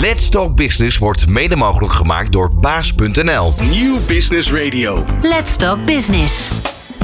[0.00, 3.54] Let's Talk Business wordt mede mogelijk gemaakt door baas.nl.
[3.70, 5.04] Nieuw Business Radio.
[5.22, 6.50] Let's Talk Business.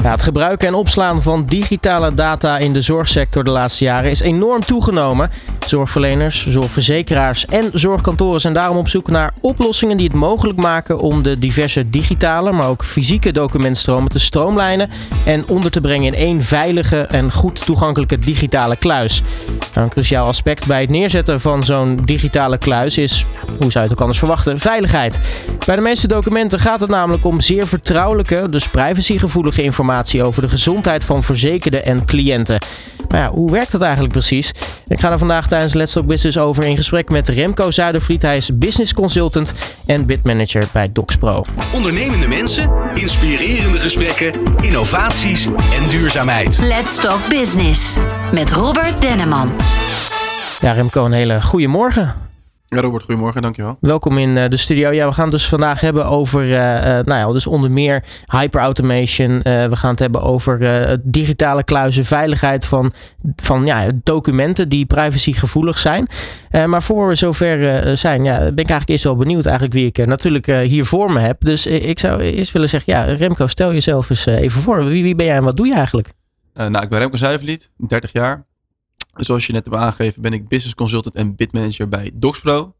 [0.03, 4.19] Ja, het gebruiken en opslaan van digitale data in de zorgsector de laatste jaren is
[4.19, 5.29] enorm toegenomen.
[5.69, 11.23] Zorgverleners, zorgverzekeraars en zorgkantoren zijn daarom op zoek naar oplossingen die het mogelijk maken om
[11.23, 14.89] de diverse digitale, maar ook fysieke documentstromen te stroomlijnen
[15.25, 19.21] en onder te brengen in één veilige en goed toegankelijke digitale kluis.
[19.73, 23.79] Nou, een cruciaal aspect bij het neerzetten van zo'n digitale kluis is, hoe zou je
[23.79, 25.19] het ook anders verwachten, veiligheid.
[25.65, 30.49] Bij de meeste documenten gaat het namelijk om zeer vertrouwelijke, dus privacygevoelige informatie over de
[30.49, 32.57] gezondheid van verzekerden en cliënten.
[33.09, 34.51] Maar ja, hoe werkt dat eigenlijk precies?
[34.87, 38.21] Ik ga er vandaag tijdens Let's Talk Business over in gesprek met Remco Zuidervliet.
[38.21, 39.53] Hij is business consultant
[39.85, 41.43] en bitmanager bij DocsPro.
[41.73, 46.57] Ondernemende mensen, inspirerende gesprekken, innovaties en duurzaamheid.
[46.61, 47.95] Let's Talk Business
[48.33, 49.51] met Robert Denneman.
[50.59, 52.28] Ja, Remco, een hele goede morgen.
[52.69, 53.77] Ja, Robert, goedemorgen, dankjewel.
[53.81, 54.89] Welkom in uh, de studio.
[54.89, 58.03] Ja, we gaan het dus vandaag hebben over, uh, uh, nou ja, dus onder meer
[58.25, 59.39] hyperautomation.
[59.43, 62.93] we gaan het hebben over digitale kluizen, veiligheid van,
[63.35, 66.07] van ja, documenten die privacygevoelig zijn.
[66.51, 70.05] maar voor we zover zijn, ja, ben ik eigenlijk eerst wel benieuwd eigenlijk wie ik
[70.05, 71.45] natuurlijk hier voor me heb.
[71.45, 74.85] Dus ik zou eerst willen zeggen, ja, Remco, stel jezelf eens even voor.
[74.85, 76.11] Wie, wie ben jij en wat doe je eigenlijk?
[76.53, 78.47] nou, ik ben Remco Zuiverliet, 30 jaar.
[79.19, 82.73] Zoals je net hebt aangegeven, ben ik business consultant en bitmanager bij DocsPro.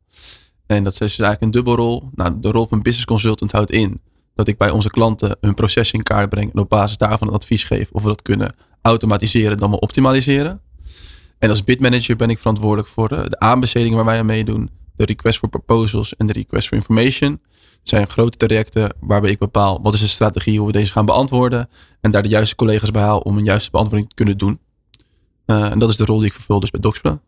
[0.66, 2.10] En dat is dus eigenlijk een dubbelrol.
[2.16, 4.02] Nou, de rol van business consultant houdt in
[4.36, 7.64] dat ik bij onze klanten hun proces in kaart breng en op basis daarvan advies
[7.64, 10.62] geef of we dat kunnen automatiseren dan wel optimaliseren.
[11.40, 15.38] En als bitmanager ben ik verantwoordelijk voor de aanbestedingen waar wij aan meedoen, de request
[15.38, 17.32] for proposals en de request for information.
[17.80, 21.06] Het zijn grote trajecten waarbij ik bepaal wat is de strategie, hoe we deze gaan
[21.06, 21.70] beantwoorden
[22.02, 24.60] en daar de juiste collega's bij haal om een juiste beantwoording te kunnen doen.
[25.50, 27.20] Uh, en dat is de rol die ik vervul dus bij DocsPro.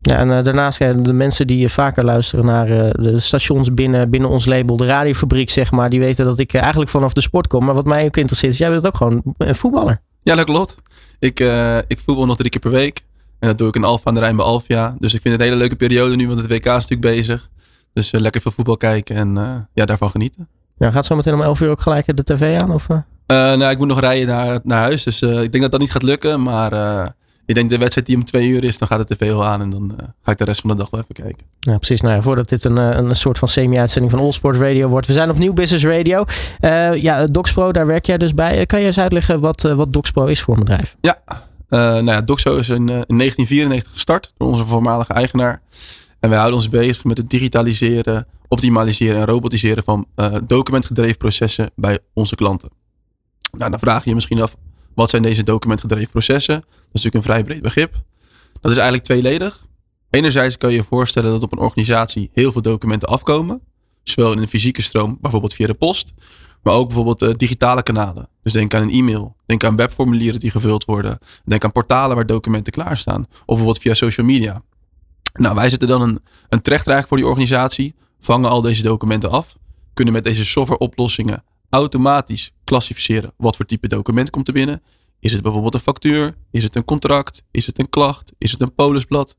[0.00, 2.66] Ja, en uh, daarnaast uh, de mensen die vaker luisteren naar
[3.02, 6.90] de stations binnen, binnen ons label, de radiofabriek zeg maar, die weten dat ik eigenlijk
[6.90, 7.64] vanaf de sport kom.
[7.64, 10.00] Maar wat mij ook interesseert is, jij bent ook gewoon een voetballer.
[10.22, 10.76] Ja, dat klopt.
[11.18, 11.40] Ik,
[11.86, 13.04] ik voetbal nog drie keer per week.
[13.38, 14.96] En dat doe ik in Alfa aan de Rijn bij Alfia.
[14.98, 17.48] Dus ik vind het een hele leuke periode nu, want het WK is natuurlijk bezig.
[17.92, 19.34] Dus lekker veel voetbal kijken en
[19.74, 20.48] ja, daarvan genieten.
[20.78, 22.72] Ja, gaat zo meteen om 11 uur ook gelijk de tv aan?
[22.72, 22.86] Of?
[23.26, 25.02] nou, ik moet nog rijden naar, naar huis.
[25.02, 26.42] Dus ik denk dat dat niet gaat lukken.
[26.42, 26.72] Maar
[27.48, 29.60] ik denk de wedstrijd die om twee uur is, dan gaat het tv al aan
[29.60, 31.46] en dan uh, ga ik de rest van de dag wel even kijken.
[31.60, 32.00] Ja, precies.
[32.00, 35.06] Nou ja, voordat dit een, een soort van semi-uitzending van Allsport Radio wordt.
[35.06, 36.24] We zijn op Nieuw Business Radio.
[36.60, 38.66] Uh, ja, DocsPro, daar werk jij dus bij.
[38.66, 40.96] kan je eens uitleggen wat, uh, wat DocsPro is voor een bedrijf?
[41.00, 41.18] Ja,
[41.68, 45.62] nou ja, is in, in 1994 gestart door onze voormalige eigenaar.
[46.20, 50.06] En wij houden ons bezig met het digitaliseren, optimaliseren en robotiseren van
[50.46, 52.70] documentgedreven processen bij onze klanten.
[53.58, 54.56] Nou, dan vraag je je misschien af,
[54.98, 56.54] wat zijn deze documentgedreven processen?
[56.54, 58.02] Dat is natuurlijk een vrij breed begrip.
[58.60, 59.66] Dat is eigenlijk tweeledig.
[60.10, 63.60] Enerzijds kan je je voorstellen dat op een organisatie heel veel documenten afkomen.
[64.02, 66.14] Zowel in een fysieke stroom, bijvoorbeeld via de post.
[66.62, 68.28] Maar ook bijvoorbeeld uh, digitale kanalen.
[68.42, 69.36] Dus denk aan een e-mail.
[69.46, 71.18] Denk aan webformulieren die gevuld worden.
[71.44, 73.26] Denk aan portalen waar documenten klaarstaan.
[73.30, 74.62] Of bijvoorbeeld via social media.
[75.32, 77.94] Nou, wij zetten dan een, een trecht voor die organisatie.
[78.20, 79.56] Vangen al deze documenten af.
[79.94, 84.82] Kunnen met deze softwareoplossingen automatisch klassificeren wat voor type document komt er binnen.
[85.20, 86.36] Is het bijvoorbeeld een factuur?
[86.50, 87.42] Is het een contract?
[87.50, 88.32] Is het een klacht?
[88.38, 89.36] Is het een polisblad?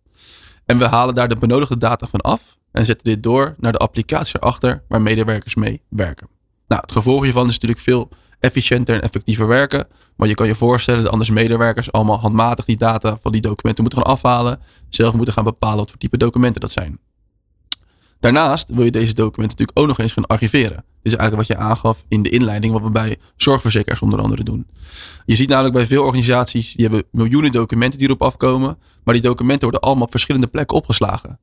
[0.66, 3.78] En we halen daar de benodigde data van af en zetten dit door naar de
[3.78, 6.28] applicatie erachter waar medewerkers mee werken.
[6.68, 9.88] Nou, het gevolg hiervan is natuurlijk veel efficiënter en effectiever werken.
[10.16, 13.84] Maar je kan je voorstellen dat anders medewerkers allemaal handmatig die data van die documenten
[13.84, 14.60] moeten gaan afhalen.
[14.90, 17.00] Zelf moeten gaan bepalen wat voor type documenten dat zijn.
[18.20, 20.76] Daarnaast wil je deze documenten natuurlijk ook nog eens gaan archiveren.
[20.76, 24.44] Dit is eigenlijk wat je aangaf in de inleiding, wat we bij zorgverzekeraars onder andere
[24.44, 24.68] doen.
[25.26, 29.24] Je ziet namelijk bij veel organisaties, die hebben miljoenen documenten die erop afkomen, maar die
[29.24, 31.40] documenten worden allemaal op verschillende plekken opgeslagen.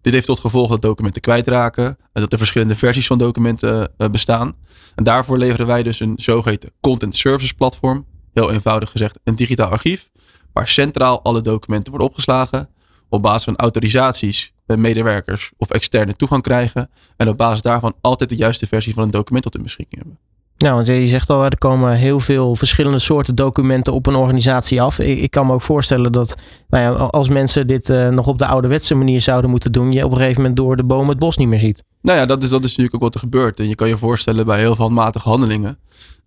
[0.00, 4.08] Dit heeft tot gevolg dat documenten kwijtraken en dat er verschillende versies van documenten uh,
[4.08, 4.54] bestaan.
[4.94, 9.70] En daarvoor leveren wij dus een zogeheten content services platform, heel eenvoudig gezegd een digitaal
[9.70, 10.10] archief,
[10.52, 12.68] waar centraal alle documenten worden opgeslagen
[13.08, 16.90] op basis van autorisaties medewerkers of externe toegang krijgen.
[17.16, 20.18] En op basis daarvan altijd de juiste versie van een document tot hun beschikking hebben.
[20.58, 24.82] Nou, want je zegt al, er komen heel veel verschillende soorten documenten op een organisatie
[24.82, 24.98] af.
[24.98, 26.34] Ik, ik kan me ook voorstellen dat
[26.68, 30.04] nou ja, als mensen dit uh, nog op de ouderwetse manier zouden moeten doen, je
[30.04, 31.84] op een gegeven moment door de boom het bos niet meer ziet.
[32.02, 33.60] Nou ja, dat is, dat is natuurlijk ook wat er gebeurt.
[33.60, 35.78] En je kan je voorstellen bij heel veel handmatige handelingen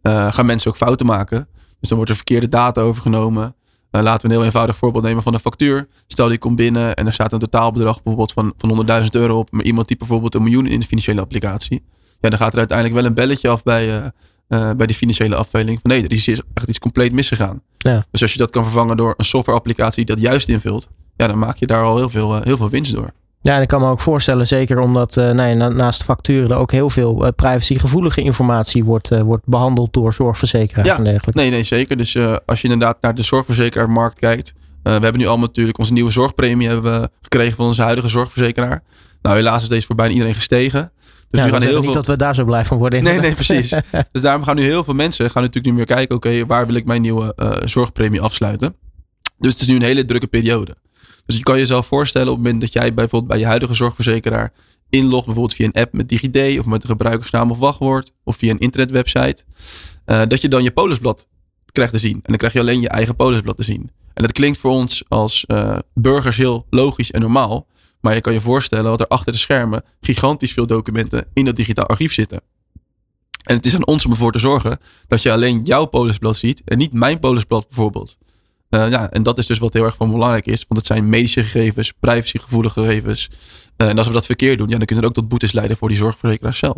[0.02, 1.48] uh, gaan mensen ook fouten maken.
[1.80, 3.56] Dus dan wordt er verkeerde data overgenomen.
[3.92, 5.88] Uh, laten we een heel eenvoudig voorbeeld nemen van een factuur.
[6.08, 9.52] Stel die komt binnen en er staat een totaalbedrag bijvoorbeeld van, van 100.000 euro op.
[9.52, 11.84] Maar iemand die bijvoorbeeld een miljoen in de financiële applicatie.
[12.20, 14.06] Ja, dan gaat er uiteindelijk wel een belletje af bij, uh,
[14.50, 15.80] uh, bij die financiële afdeling.
[15.82, 17.62] Van nee, er is echt iets compleet misgegaan.
[17.78, 18.06] Ja.
[18.12, 20.90] Dus als je dat kan vervangen door een software applicatie die dat juist invult.
[21.16, 23.14] Ja, dan maak je daar al heel veel, heel veel winst door.
[23.42, 26.72] Ja, en ik kan me ook voorstellen, zeker omdat uh, nee, naast facturen er ook
[26.72, 31.40] heel veel uh, privacygevoelige informatie wordt, uh, wordt behandeld door zorgverzekeraars ja, en dergelijke.
[31.40, 31.98] Nee, nee, zeker.
[31.98, 34.54] Dus als je inderdaad naar de zorgverzekeraarmarkt kijkt.
[34.84, 38.84] we hebben nu allemaal natuurlijk onze nieuwe zorgpremie hebben we gekregen van onze huidige zorgverzekeraar.
[39.22, 40.92] Nou, helaas is deze voor bijna iedereen gestegen.
[41.30, 41.82] Dus ja, nu gaan heel veel...
[41.82, 43.04] niet dat we daar zo blij van worden.
[43.04, 43.70] Nee, nee, precies.
[44.12, 46.16] dus daarom gaan nu heel veel mensen gaan natuurlijk nu meer kijken.
[46.16, 47.36] Oké, waar wil ik mijn nieuwe
[47.66, 48.76] zorgpremie afsluiten?
[49.38, 50.76] Dus het is nu een hele drukke periode.
[51.32, 54.54] Dus je kan jezelf voorstellen op het moment dat jij bijvoorbeeld bij je huidige zorgverzekeraar
[54.90, 58.52] inlogt, bijvoorbeeld via een app met DigiD of met een gebruikersnaam of wachtwoord of via
[58.52, 59.44] een internetwebsite,
[60.06, 61.28] uh, dat je dan je polisblad
[61.72, 62.14] krijgt te zien.
[62.14, 63.92] En dan krijg je alleen je eigen polisblad te zien.
[64.14, 67.68] En dat klinkt voor ons als uh, burgers heel logisch en normaal.
[68.02, 71.56] Maar je kan je voorstellen dat er achter de schermen gigantisch veel documenten in dat
[71.56, 72.42] digitaal archief zitten.
[73.44, 76.62] En het is aan ons om ervoor te zorgen dat je alleen jouw polisblad ziet
[76.66, 78.18] en niet mijn polisblad bijvoorbeeld.
[78.72, 80.66] Uh, ja, en dat is dus wat heel erg van belangrijk is.
[80.68, 83.30] Want het zijn medische gegevens, privacygevoelige gegevens.
[83.78, 85.78] Uh, en als we dat verkeerd doen, ja, dan kunnen er ook tot boetes leiden
[85.78, 86.78] voor die zorgverzekeraar zelf.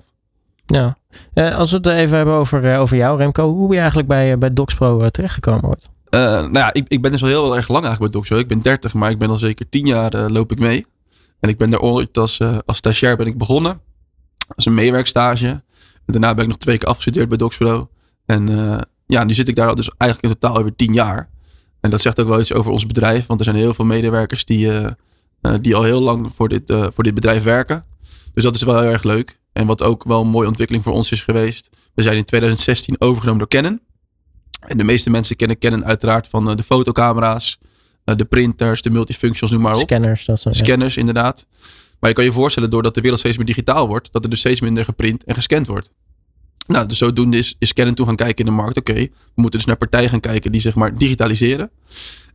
[0.65, 0.97] Ja,
[1.33, 3.53] uh, als we het even hebben over, over jou, Remco.
[3.53, 5.65] Hoe ben je eigenlijk bij, bij DocsPro terechtgekomen?
[5.65, 5.89] Wordt?
[6.09, 8.37] nou ja, ik, ik ben dus al heel erg lang eigenlijk bij DocsPro.
[8.37, 10.85] Ik ben 30, maar ik ben al zeker 10 jaar loop ik mee.
[11.39, 13.81] En ik ben daar ooit als, als stagiair ben ik begonnen.
[14.55, 15.47] Als een meewerkstage.
[15.47, 15.63] En
[16.05, 17.89] daarna ben ik nog twee keer afgestudeerd bij DocsPro.
[18.25, 18.47] En
[19.05, 21.29] ja, nu zit ik daar dus eigenlijk in totaal over 10 jaar.
[21.83, 24.45] En dat zegt ook wel iets over ons bedrijf, want er zijn heel veel medewerkers
[24.45, 24.85] die, uh,
[25.41, 27.85] uh, die al heel lang voor dit, uh, voor dit bedrijf werken.
[28.33, 29.39] Dus dat is wel heel erg leuk.
[29.53, 31.69] En wat ook wel een mooie ontwikkeling voor ons is geweest.
[31.93, 33.81] We zijn in 2016 overgenomen door Canon.
[34.59, 37.59] En de meeste mensen kennen Canon uiteraard van de fotocamera's,
[38.03, 39.81] de printers, de multifunctions, noem maar op.
[39.81, 40.53] Scanners, dat zijn.
[40.53, 41.47] Scanners, inderdaad.
[41.99, 44.39] Maar je kan je voorstellen, doordat de wereld steeds meer digitaal wordt, dat er dus
[44.39, 45.91] steeds minder geprint en gescand wordt.
[46.67, 48.77] Nou, dus zodoende is, is Canon toe gaan kijken in de markt.
[48.77, 51.69] Oké, we moeten dus naar partijen gaan kijken die zeg maar digitaliseren.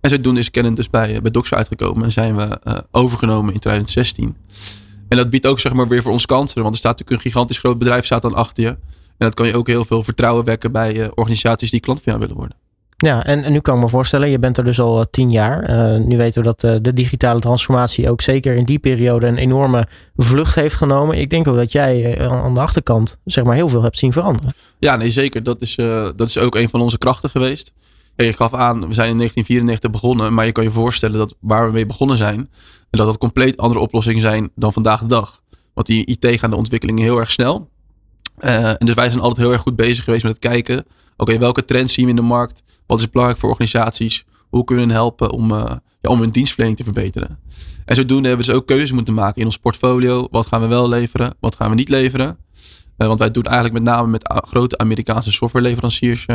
[0.00, 3.58] En zodoende is Canon dus bij, bij Doxo uitgekomen en zijn we uh, overgenomen in
[3.58, 4.36] 2016.
[5.08, 7.30] En dat biedt ook zeg maar weer voor ons kansen, want er staat natuurlijk een
[7.30, 8.68] gigantisch groot bedrijf staat dan achter je.
[8.68, 12.12] En dat kan je ook heel veel vertrouwen wekken bij uh, organisaties die klant van
[12.12, 12.56] jou willen worden.
[13.04, 15.70] Ja, en, en, nu kan ik me voorstellen, je bent er dus al tien jaar.
[15.70, 19.36] Uh, nu weten we dat uh, de digitale transformatie ook zeker in die periode een
[19.36, 19.86] enorme
[20.16, 21.18] vlucht heeft genomen.
[21.18, 24.52] Ik denk ook dat jij aan de achterkant zeg maar heel veel hebt zien veranderen.
[24.78, 25.42] Ja, nee zeker.
[25.42, 25.74] Dat is,
[26.16, 27.74] dat is ook een van onze krachten geweest.
[28.16, 31.34] En je gaf aan, we zijn in 1994 begonnen, maar je kan je voorstellen dat
[31.40, 32.38] waar we mee begonnen zijn,
[32.90, 35.42] en dat dat compleet andere oplossingen zijn dan vandaag de dag.
[35.74, 37.68] Want die IT gaan de ontwikkelingen heel erg snel.
[38.40, 40.84] En dus wij zijn altijd heel erg goed bezig geweest met het kijken
[41.20, 42.62] Oké, welke trends zien we in de markt?
[42.86, 44.24] Wat is belangrijk voor organisaties?
[44.48, 47.38] Hoe kunnen we hen helpen om, ja, om hun dienstverlening te verbeteren?
[47.84, 50.28] En zodoende hebben we dus ook keuzes moeten maken in ons portfolio.
[50.30, 51.34] Wat gaan we wel leveren?
[51.40, 52.38] Wat gaan we niet leveren?
[52.98, 56.26] Uh, want wij doen eigenlijk met name met grote Amerikaanse softwareleveranciers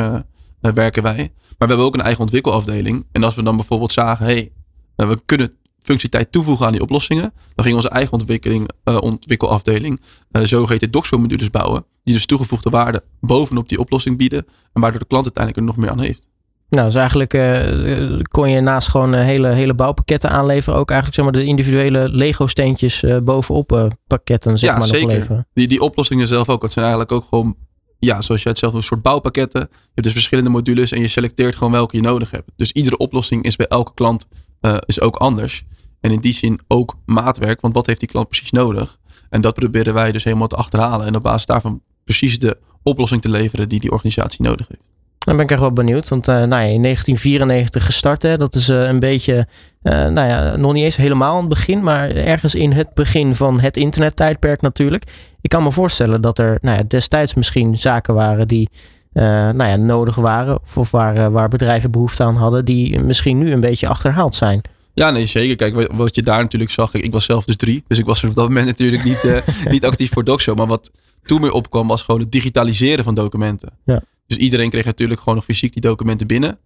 [0.59, 1.15] werken wij.
[1.15, 3.05] Maar we hebben ook een eigen ontwikkelafdeling.
[3.11, 4.51] En als we dan bijvoorbeeld zagen, hey,
[4.95, 7.33] we kunnen functionaliteit toevoegen aan die oplossingen.
[7.55, 10.01] Dan ging onze eigen ontwikkeling, uh, ontwikkelafdeling
[10.31, 11.85] uh, zogeheten Doxo-modules bouwen.
[12.03, 14.45] Die dus toegevoegde waarde bovenop die oplossing bieden.
[14.73, 16.27] En waardoor de klant uiteindelijk er nog meer aan heeft.
[16.69, 20.79] Nou, dus eigenlijk uh, kon je naast gewoon hele, hele bouwpakketten aanleveren.
[20.79, 25.07] Ook eigenlijk zeg maar de individuele Lego steentjes bovenop pakketten zeg ja, maar zeker.
[25.07, 25.47] leveren.
[25.53, 26.61] Die, die oplossingen zelf ook.
[26.61, 27.55] Het zijn eigenlijk ook gewoon
[28.03, 29.59] ja, zoals jij het zelf een soort bouwpakketten.
[29.69, 32.51] Je hebt dus verschillende modules en je selecteert gewoon welke je nodig hebt.
[32.55, 34.27] Dus iedere oplossing is bij elke klant
[34.61, 35.63] uh, is ook anders.
[36.03, 38.97] En in die zin ook maatwerk, want wat heeft die klant precies nodig?
[39.29, 43.21] En dat proberen wij dus helemaal te achterhalen en op basis daarvan precies de oplossing
[43.21, 44.89] te leveren die die organisatie nodig heeft.
[45.17, 48.55] Dan ben ik echt wel benieuwd, want uh, nou ja, in 1994 gestart, hè, dat
[48.55, 49.47] is uh, een beetje,
[49.83, 53.35] uh, nou ja, nog niet eens helemaal aan het begin, maar ergens in het begin
[53.35, 55.03] van het internettijdperk natuurlijk.
[55.41, 58.69] Ik kan me voorstellen dat er nou ja, destijds misschien zaken waren die
[59.13, 63.51] nou ja, nodig waren, of, of waar, waar bedrijven behoefte aan hadden, die misschien nu
[63.51, 64.61] een beetje achterhaald zijn.
[64.93, 65.55] Ja, nee, zeker.
[65.55, 66.93] Kijk, wat je daar natuurlijk zag.
[66.93, 67.83] Ik, ik was zelf dus drie.
[67.87, 69.37] Dus ik was er op dat moment natuurlijk niet, uh,
[69.73, 70.57] niet actief voor DocShow.
[70.57, 70.91] Maar wat
[71.23, 73.69] toen meer opkwam was gewoon het digitaliseren van documenten.
[73.85, 74.01] Ja.
[74.27, 76.57] Dus iedereen kreeg natuurlijk gewoon nog fysiek die documenten binnen.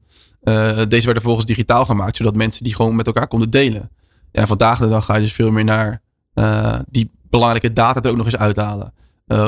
[0.43, 2.15] Uh, deze werden vervolgens digitaal gemaakt.
[2.15, 3.89] Zodat mensen die gewoon met elkaar konden delen.
[4.31, 6.01] Ja, vandaag de dag ga je dus veel meer naar
[6.35, 8.93] uh, die belangrijke data er ook nog eens uithalen.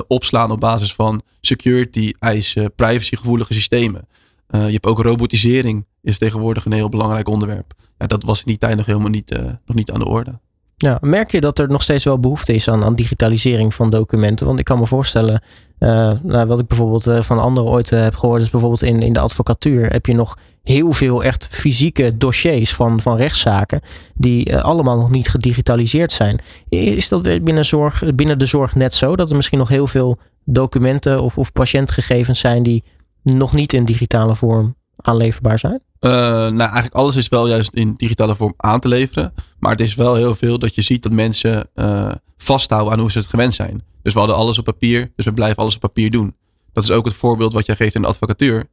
[0.07, 4.07] opslaan op basis van security, eisen, privacygevoelige systemen.
[4.47, 7.73] je hebt ook robotisering is tegenwoordig een heel belangrijk onderwerp.
[7.97, 10.39] Ja, dat was in die tijd nog helemaal niet, uh, nog niet aan de orde.
[10.75, 14.45] Ja, merk je dat er nog steeds wel behoefte is aan, aan digitalisering van documenten?
[14.45, 15.41] Want ik kan me voorstellen,
[15.79, 19.13] uh, nou, wat ik bijvoorbeeld uh, van anderen ooit heb gehoord, is bijvoorbeeld in, in
[19.13, 23.81] de advocatuur heb je nog heel veel echt fysieke dossiers van, van rechtszaken
[24.13, 26.41] die allemaal nog niet gedigitaliseerd zijn.
[26.69, 29.15] Is dat binnen, zorg, binnen de zorg net zo?
[29.15, 32.83] Dat er misschien nog heel veel documenten of, of patiëntgegevens zijn die
[33.23, 35.81] nog niet in digitale vorm aanleverbaar zijn?
[36.01, 39.33] Uh, nou, eigenlijk alles is wel juist in digitale vorm aan te leveren.
[39.59, 43.11] Maar het is wel heel veel dat je ziet dat mensen uh, vasthouden aan hoe
[43.11, 43.83] ze het gewend zijn.
[44.01, 46.35] Dus we hadden alles op papier, dus we blijven alles op papier doen.
[46.73, 48.69] Dat is ook het voorbeeld wat jij geeft in de advocatuur.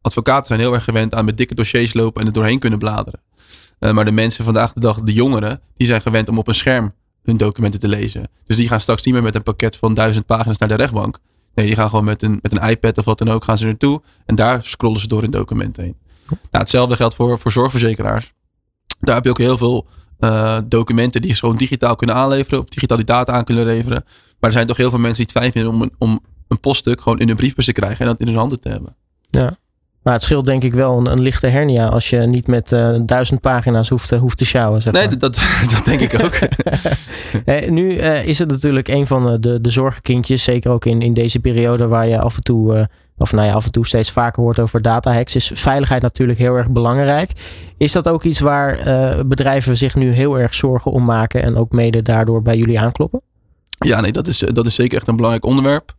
[0.00, 3.20] Advocaten zijn heel erg gewend aan met dikke dossiers lopen en er doorheen kunnen bladeren.
[3.80, 6.54] Uh, maar de mensen vandaag de dag, de jongeren, die zijn gewend om op een
[6.54, 8.28] scherm hun documenten te lezen.
[8.44, 11.18] Dus die gaan straks niet meer met een pakket van duizend pagina's naar de rechtbank.
[11.54, 13.64] Nee, die gaan gewoon met een, met een iPad of wat dan ook, gaan ze
[13.64, 14.02] naartoe.
[14.26, 15.96] En daar scrollen ze door hun documenten heen.
[16.30, 18.32] Nou, hetzelfde geldt voor, voor zorgverzekeraars.
[19.00, 19.86] Daar heb je ook heel veel
[20.20, 22.60] uh, documenten die ze gewoon digitaal kunnen aanleveren.
[22.60, 24.04] Of digitaal die data aan kunnen leveren.
[24.40, 26.60] Maar er zijn toch heel veel mensen die het fijn vinden om een, om een
[26.60, 28.96] poststuk gewoon in hun briefbus te krijgen en dat in hun handen te hebben.
[29.30, 29.56] Ja.
[30.02, 32.98] Maar het scheelt denk ik wel een, een lichte hernia als je niet met uh,
[33.06, 34.82] duizend pagina's hoeft, hoeft te sjouwen.
[34.82, 35.18] Zeg nee, maar.
[35.18, 35.40] dat,
[35.74, 36.38] dat denk ik ook.
[37.44, 41.14] hey, nu uh, is het natuurlijk een van de, de zorgenkindjes, zeker ook in, in
[41.14, 42.88] deze periode waar je af en toe,
[43.20, 46.54] of nou ja, af en toe steeds vaker hoort over datahacks, is veiligheid natuurlijk heel
[46.54, 47.30] erg belangrijk.
[47.76, 48.78] Is dat ook iets waar
[49.26, 53.20] bedrijven zich nu heel erg zorgen om maken en ook mede daardoor bij jullie aankloppen?
[53.78, 55.94] Ja, nee, dat is, dat is zeker echt een belangrijk onderwerp.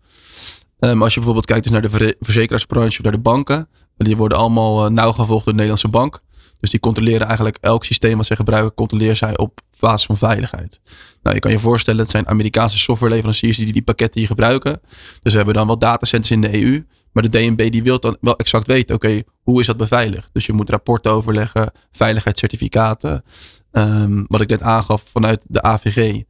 [0.84, 3.68] Um, als je bijvoorbeeld kijkt dus naar de ver verzekeraarsbranche of naar de banken.
[3.98, 6.22] Die worden allemaal uh, nauw gevolgd door de Nederlandse bank.
[6.60, 10.80] Dus die controleren eigenlijk elk systeem wat ze gebruiken, controleren zij op basis van veiligheid.
[11.24, 14.82] Nou, je kan je voorstellen, het zijn Amerikaanse softwareleveranciers die die pakketten hier gebruiken.
[15.22, 16.84] Dus we hebben dan wel datacenters in de EU.
[17.12, 20.30] Maar de DNB die wil dan wel exact weten, oké, okay, hoe is dat beveiligd?
[20.34, 23.24] Dus je moet rapporten overleggen, veiligheidscertificaten.
[23.72, 26.22] Um, wat ik net aangaf vanuit de AVG.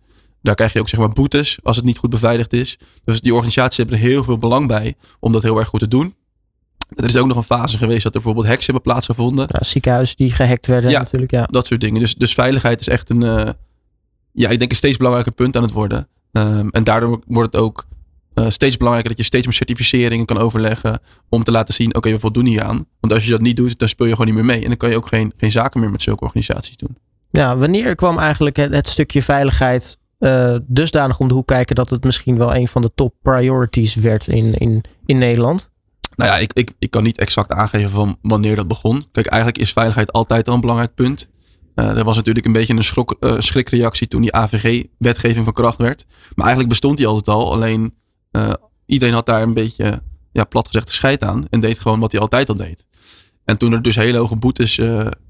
[0.42, 2.78] Daar krijg je ook zeg maar boetes als het niet goed beveiligd is.
[3.04, 5.88] Dus die organisaties hebben er heel veel belang bij om dat heel erg goed te
[5.88, 6.16] doen.
[6.96, 9.46] Er is ook nog een fase geweest dat er bijvoorbeeld hacks hebben plaatsgevonden.
[9.50, 11.32] Ja, ziekenhuizen die gehackt werden ja, natuurlijk.
[11.32, 12.00] Ja, dat soort dingen.
[12.02, 13.50] Dus, dus veiligheid is echt een, uh,
[14.32, 16.08] ja, ik denk een steeds belangrijker punt aan het worden.
[16.32, 17.86] Um, en daardoor wordt het ook
[18.36, 21.00] uh, steeds belangrijker dat je steeds meer certificeringen kan overleggen.
[21.30, 22.86] Om te laten zien, oké, okay, we voldoen hier aan.
[23.00, 24.62] Want als je dat niet doet, dan speel je gewoon niet meer mee.
[24.62, 26.98] En dan kan je ook geen, geen zaken meer met zulke organisaties doen.
[27.32, 31.90] Ja, wanneer kwam eigenlijk het, het stukje veiligheid uh, dusdanig om de hoek kijken dat
[31.90, 35.70] het misschien wel een van de top priorities werd in, in, in Nederland?
[36.16, 39.06] Nou ja, ik, ik, ik kan niet exact aangeven van wanneer dat begon.
[39.12, 41.30] Kijk, eigenlijk is veiligheid altijd al een belangrijk punt.
[41.76, 45.78] Uh, er was natuurlijk een beetje een schrok, uh, schrikreactie toen die AVG-wetgeving van kracht
[45.78, 46.06] werd.
[46.36, 47.52] Maar eigenlijk bestond die altijd al.
[47.52, 47.94] Alleen
[48.32, 48.52] uh,
[48.86, 51.44] iedereen had daar een beetje, ja, plat gezegd, de scheid aan.
[51.50, 52.86] En deed gewoon wat hij altijd al deed.
[53.46, 54.82] En toen er dus hele hoge boetes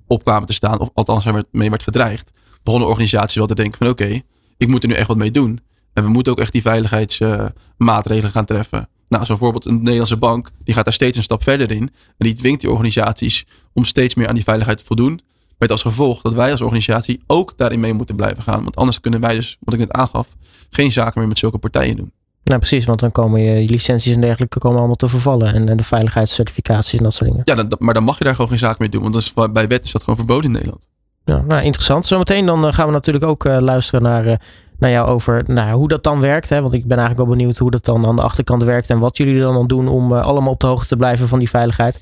[0.07, 2.31] opkwamen te staan, of althans er mee werd gedreigd,
[2.63, 4.21] begonnen organisaties wel te denken van oké,
[4.57, 5.59] ik moet er nu echt wat mee doen.
[5.93, 8.89] En we moeten ook echt die veiligheidsmaatregelen gaan treffen.
[9.07, 11.81] Nou, zo'n voorbeeld een Nederlandse bank, die gaat daar steeds een stap verder in.
[12.17, 15.21] En die dwingt die organisaties om steeds meer aan die veiligheid te voldoen.
[15.57, 18.63] Met als gevolg dat wij als organisatie ook daarin mee moeten blijven gaan.
[18.63, 20.35] Want anders kunnen wij dus, wat ik net aangaf,
[20.69, 22.11] geen zaken meer met zulke partijen doen.
[22.43, 25.53] Nou, precies, want dan komen je licenties en dergelijke komen allemaal te vervallen.
[25.53, 27.41] En, en de veiligheidscertificaties en dat soort dingen.
[27.45, 29.01] Ja, dat, maar dan mag je daar gewoon geen zaken mee doen.
[29.01, 30.87] Want dat is, bij wet is dat gewoon verboden in Nederland.
[31.25, 32.05] Ja, nou, interessant.
[32.05, 34.35] Zometeen dan uh, gaan we natuurlijk ook uh, luisteren naar, uh,
[34.77, 36.49] naar jou over nou, hoe dat dan werkt.
[36.49, 36.61] Hè?
[36.61, 38.89] Want ik ben eigenlijk wel benieuwd hoe dat dan aan de achterkant werkt.
[38.89, 41.49] En wat jullie dan, dan doen om allemaal op de hoogte te blijven van die
[41.49, 41.97] veiligheid.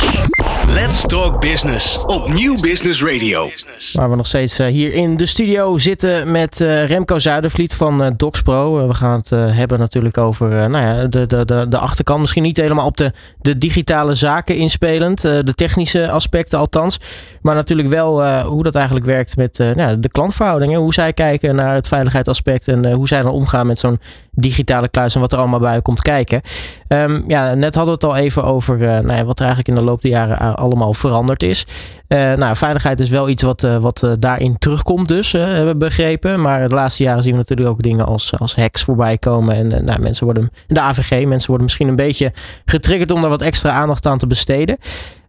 [0.74, 3.50] Let's Talk Business op Nieuw Business Radio.
[3.94, 8.04] Waar we nog steeds uh, hier in de studio zitten met uh, Remco Zuidervliet van
[8.04, 8.88] uh, DocsPro.
[8.88, 12.20] we gaan het hebben natuurlijk over nou ja, de, de, de, achterkant.
[12.20, 13.12] Misschien niet helemaal op de,
[13.42, 15.22] de digitale zaken inspelend.
[15.22, 17.00] de technische aspecten althans.
[17.42, 20.80] Maar natuurlijk wel hoe dat eigenlijk werkt met nou, de klantverhoudingen.
[20.80, 22.68] Hoe zij kijken naar het veiligheidsaspect.
[22.68, 24.00] En hoe zij dan omgaan met zo'n
[24.32, 25.16] digitale kluis.
[25.16, 26.42] En wat er allemaal bij komt kijken.
[26.88, 29.84] Um, ja, net hadden we het al even over nou ja, wat er eigenlijk in
[29.84, 31.66] de loop der jaren allemaal veranderd is.
[32.10, 35.76] Uh, nou, veiligheid is wel iets wat, uh, wat uh, daarin terugkomt dus, hebben we
[35.76, 36.42] begrepen.
[36.42, 39.56] Maar de laatste jaren zien we natuurlijk ook dingen als, als hacks voorbij komen.
[39.56, 42.34] En nou, mensen worden, de AVG, mensen worden misschien een beetje
[42.66, 44.78] getriggerd om daar wat extra aandacht aan te besteden.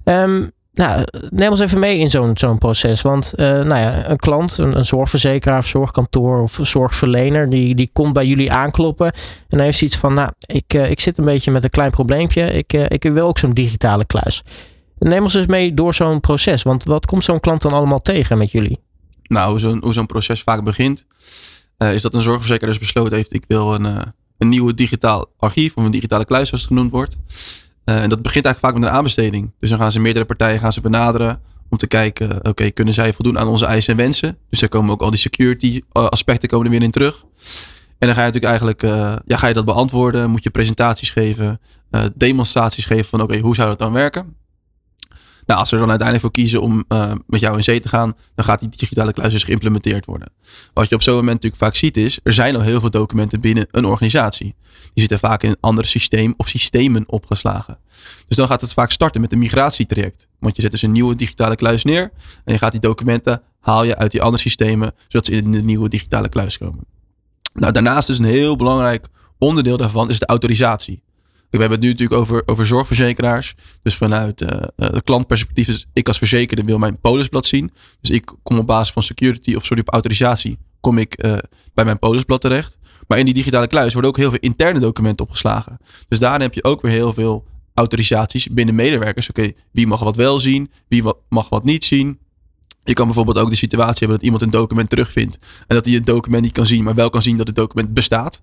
[0.04, 3.02] Um, nou, neem ons even mee in zo'n zo'n proces.
[3.02, 8.26] Want nou ja, een klant, een, zorgverzekeraar of zorgkantoor of zorgverlener, die, die komt bij
[8.26, 9.06] jullie aankloppen.
[9.06, 9.12] En
[9.48, 12.52] dan heeft zoiets van, nou, ik, ik zit een beetje met een klein probleempje.
[12.52, 14.42] Ik, ik wil ook zo'n digitale kluis.
[15.00, 16.62] Neem ons eens mee door zo'n proces.
[16.62, 18.78] Want wat komt zo'n klant dan allemaal tegen met jullie?
[19.22, 21.06] Nou, hoe zo'n, proces vaak begint,
[21.78, 23.96] uh, is dat een zorgverzekeraar dus besloten heeft: ik wil een, uh,
[24.38, 27.18] een nieuwe digitaal archief of een digitale kluis, zoals het genoemd wordt.
[27.84, 29.52] Uh, en dat begint eigenlijk vaak met een aanbesteding.
[29.60, 33.12] Dus dan gaan ze meerdere partijen gaan ze benaderen om te kijken: oké, kunnen zij
[33.12, 34.38] voldoen aan onze eisen en wensen?
[34.50, 37.24] Dus daar komen ook al die security aspecten komen er weer in terug.
[37.98, 38.82] En dan ga je natuurlijk eigenlijk,
[39.26, 41.60] ja, ga je dat beantwoorden, moet je presentaties geven,
[42.14, 44.36] demonstraties geven van oké, hoe zou dat dan werken?
[45.46, 47.88] Nou, als we er dan uiteindelijk voor kiezen om uh, met jou in zee te
[47.88, 50.32] gaan, dan gaat die digitale kluis dus geïmplementeerd worden.
[50.74, 53.40] Wat je op zo'n moment natuurlijk vaak ziet is, er zijn al heel veel documenten
[53.40, 54.54] binnen een organisatie.
[54.80, 57.78] Die zitten vaak in een ander systeem of systemen opgeslagen.
[58.26, 60.26] Dus dan gaat het vaak starten met een migratietraject.
[60.38, 62.10] Want je zet dus een nieuwe digitale kluis neer
[62.44, 65.62] en je gaat die documenten haal je uit die andere systemen, zodat ze in de
[65.62, 66.84] nieuwe digitale kluis komen.
[67.54, 71.02] Nou, daarnaast is een heel belangrijk onderdeel daarvan is de autorisatie.
[71.50, 73.54] We hebben het nu natuurlijk over, over zorgverzekeraars.
[73.82, 77.70] Dus vanuit uh, de klantperspectief, dus ik als verzekerde wil mijn polisblad zien.
[78.00, 81.38] Dus ik kom op basis van security of sorry, op autorisatie, kom ik uh,
[81.74, 82.78] bij mijn polisblad terecht.
[83.06, 85.78] Maar in die digitale kluis worden ook heel veel interne documenten opgeslagen.
[86.08, 89.28] Dus daar heb je ook weer heel veel autorisaties binnen medewerkers.
[89.28, 92.18] Oké, wie mag wat wel zien, wie wat, mag wat niet zien.
[92.84, 95.38] Je kan bijvoorbeeld ook de situatie hebben dat iemand een document terugvindt.
[95.66, 97.94] En dat hij het document niet kan zien, maar wel kan zien dat het document
[97.94, 98.42] bestaat.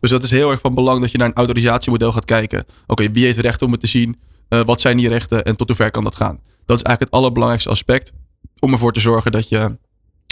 [0.00, 2.64] Dus dat is heel erg van belang dat je naar een autorisatiemodel gaat kijken.
[2.86, 4.16] Oké, wie heeft recht om het te zien?
[4.48, 6.40] Uh, wat zijn die rechten en tot hoe ver kan dat gaan?
[6.66, 8.12] Dat is eigenlijk het allerbelangrijkste aspect
[8.58, 9.76] om ervoor te zorgen dat je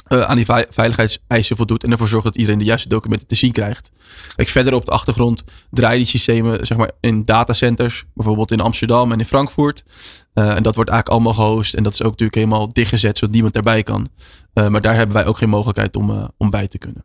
[0.08, 3.52] uh, aan die veiligheidseisen voldoet en ervoor zorgt dat iedereen de juiste documenten te zien
[3.52, 3.90] krijgt.
[4.36, 9.12] Kijk, verder op de achtergrond draaien die systemen zeg maar, in datacenters, bijvoorbeeld in Amsterdam
[9.12, 9.84] en in Frankfurt.
[10.34, 13.34] Uh, en dat wordt eigenlijk allemaal gehost en dat is ook natuurlijk helemaal dichtgezet zodat
[13.34, 14.08] niemand erbij kan.
[14.52, 17.04] Maar daar hebben wij ook geen mogelijkheid om, om bij te kunnen.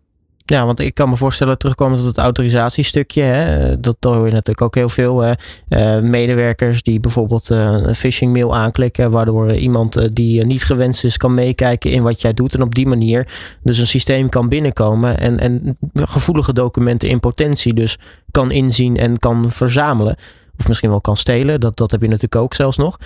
[0.51, 3.21] Ja, want ik kan me voorstellen, terugkomen tot het autorisatiestukje.
[3.21, 5.25] Hè, dat hoor je natuurlijk ook heel veel.
[5.25, 11.17] Uh, medewerkers die bijvoorbeeld uh, een phishing mail aanklikken, waardoor iemand die niet gewenst is
[11.17, 12.53] kan meekijken in wat jij doet.
[12.53, 13.27] En op die manier
[13.63, 17.97] dus een systeem kan binnenkomen en, en gevoelige documenten in potentie dus
[18.31, 20.15] kan inzien en kan verzamelen.
[20.57, 21.59] Of misschien wel kan stelen.
[21.59, 22.97] Dat, dat heb je natuurlijk ook zelfs nog.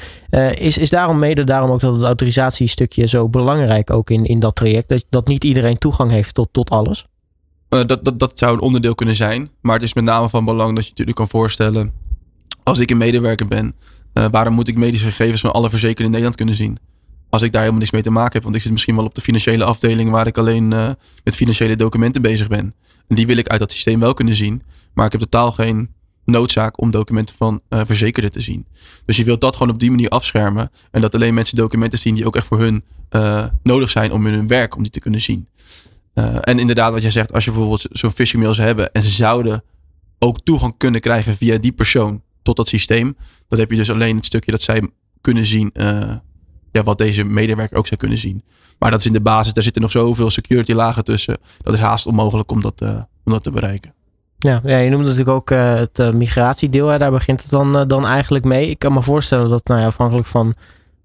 [0.53, 4.55] is, is daarom mede daarom ook dat het autorisatiestukje zo belangrijk ook in, in dat
[4.55, 4.89] traject.
[4.89, 7.05] Dat, dat niet iedereen toegang heeft tot, tot alles?
[7.75, 9.49] Uh, dat, dat, dat zou een onderdeel kunnen zijn.
[9.61, 11.93] Maar het is met name van belang dat je natuurlijk kan voorstellen.
[12.63, 13.75] Als ik een medewerker ben,
[14.13, 16.77] uh, waarom moet ik medische gegevens van alle verzekerden in Nederland kunnen zien?
[17.29, 18.43] Als ik daar helemaal niks mee te maken heb.
[18.43, 20.89] Want ik zit misschien wel op de financiële afdeling waar ik alleen uh,
[21.23, 22.73] met financiële documenten bezig ben.
[23.07, 24.63] En die wil ik uit dat systeem wel kunnen zien.
[24.93, 25.89] Maar ik heb totaal geen
[26.25, 28.65] noodzaak om documenten van verzekerden te zien.
[29.05, 30.71] Dus je wilt dat gewoon op die manier afschermen.
[30.91, 32.83] En dat alleen mensen documenten zien die ook echt voor hun
[33.63, 35.47] nodig zijn om in hun werk om die te kunnen zien.
[36.15, 39.09] Uh, en inderdaad, wat jij zegt, als je bijvoorbeeld zo'n phishing mail hebben en ze
[39.09, 39.63] zouden
[40.19, 44.15] ook toegang kunnen krijgen via die persoon tot dat systeem, dan heb je dus alleen
[44.15, 44.89] het stukje dat zij
[45.21, 46.11] kunnen zien, uh,
[46.71, 48.43] ja, wat deze medewerker ook zou kunnen zien.
[48.79, 51.37] Maar dat is in de basis, daar zitten nog zoveel security lagen tussen.
[51.61, 52.89] Dat is haast onmogelijk om dat, uh,
[53.23, 53.93] om dat te bereiken.
[54.37, 56.87] Ja, ja, je noemt natuurlijk ook het migratiedeel.
[56.87, 56.97] Hè.
[56.97, 58.69] Daar begint het dan, dan eigenlijk mee.
[58.69, 60.55] Ik kan me voorstellen dat nou ja, afhankelijk van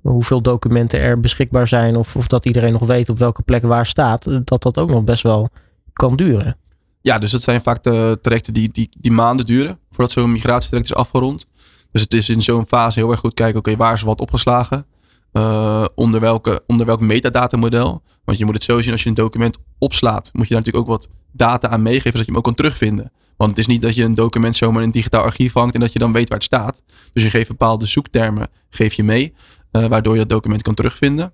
[0.03, 3.87] hoeveel documenten er beschikbaar zijn of, of dat iedereen nog weet op welke plek waar
[3.87, 5.49] staat, dat dat ook nog best wel
[5.93, 6.57] kan duren.
[7.01, 10.91] Ja, dus dat zijn vaak de trajecten die, die, die maanden duren voordat zo'n migratietraject
[10.91, 11.47] is afgerond.
[11.93, 14.87] Dus het is in zo'n fase heel erg goed kijken, oké, waar is wat opgeslagen?
[15.33, 18.03] Uh, onder, welke, onder welk metadatamodel?
[18.25, 20.91] Want je moet het zo zien, als je een document opslaat, moet je daar natuurlijk
[20.91, 23.13] ook wat data aan meegeven, zodat je hem ook kan terugvinden.
[23.37, 25.81] Want het is niet dat je een document zomaar in een digitaal archief hangt en
[25.81, 26.83] dat je dan weet waar het staat.
[27.13, 29.35] Dus je geeft bepaalde zoektermen, geef je mee.
[29.73, 31.33] Uh, waardoor je dat document kan terugvinden.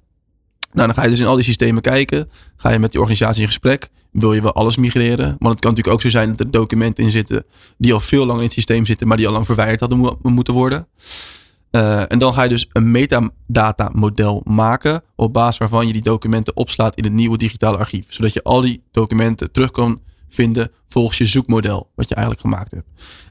[0.73, 2.31] Nou, dan ga je dus in al die systemen kijken.
[2.57, 3.89] Ga je met die organisatie in gesprek.
[4.13, 5.37] Wil je wel alles migreren?
[5.39, 7.45] Want het kan natuurlijk ook zo zijn dat er documenten in zitten
[7.79, 10.19] die al veel langer in het systeem zitten, maar die al lang verwijderd hadden mo
[10.23, 10.89] moeten worden.
[11.71, 16.03] Uh, en dan ga je dus een metadata model maken op basis waarvan je die
[16.03, 18.07] documenten opslaat in het nieuwe digitale archief.
[18.09, 22.71] Zodat je al die documenten terug kan vinden volgens je zoekmodel wat je eigenlijk gemaakt
[22.71, 22.87] hebt.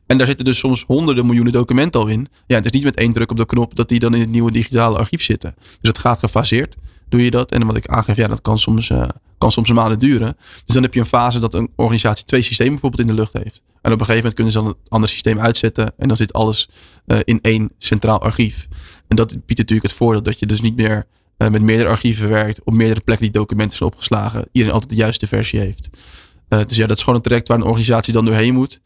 [0.05, 2.27] En daar zitten dus soms honderden miljoenen documenten al in.
[2.47, 4.29] Ja, het is niet met één druk op de knop dat die dan in het
[4.29, 5.55] nieuwe digitale archief zitten.
[5.57, 6.75] Dus het gaat gefaseerd.
[7.09, 7.51] Doe je dat?
[7.51, 10.35] En wat ik aangeef, ja, dat kan soms, uh, kan soms maanden duren.
[10.65, 13.33] Dus dan heb je een fase dat een organisatie twee systemen bijvoorbeeld in de lucht
[13.33, 13.61] heeft.
[13.81, 15.93] En op een gegeven moment kunnen ze dan het andere systeem uitzetten.
[15.97, 16.69] En dan zit alles
[17.07, 18.67] uh, in één centraal archief.
[19.07, 22.29] En dat biedt natuurlijk het voordeel dat je dus niet meer uh, met meerdere archieven
[22.29, 22.63] werkt.
[22.63, 24.45] Op meerdere plekken die documenten zijn opgeslagen.
[24.51, 25.89] Iedereen altijd de juiste versie heeft.
[26.65, 28.81] Dus ja, dat is gewoon een traject waar een organisatie dan doorheen moet.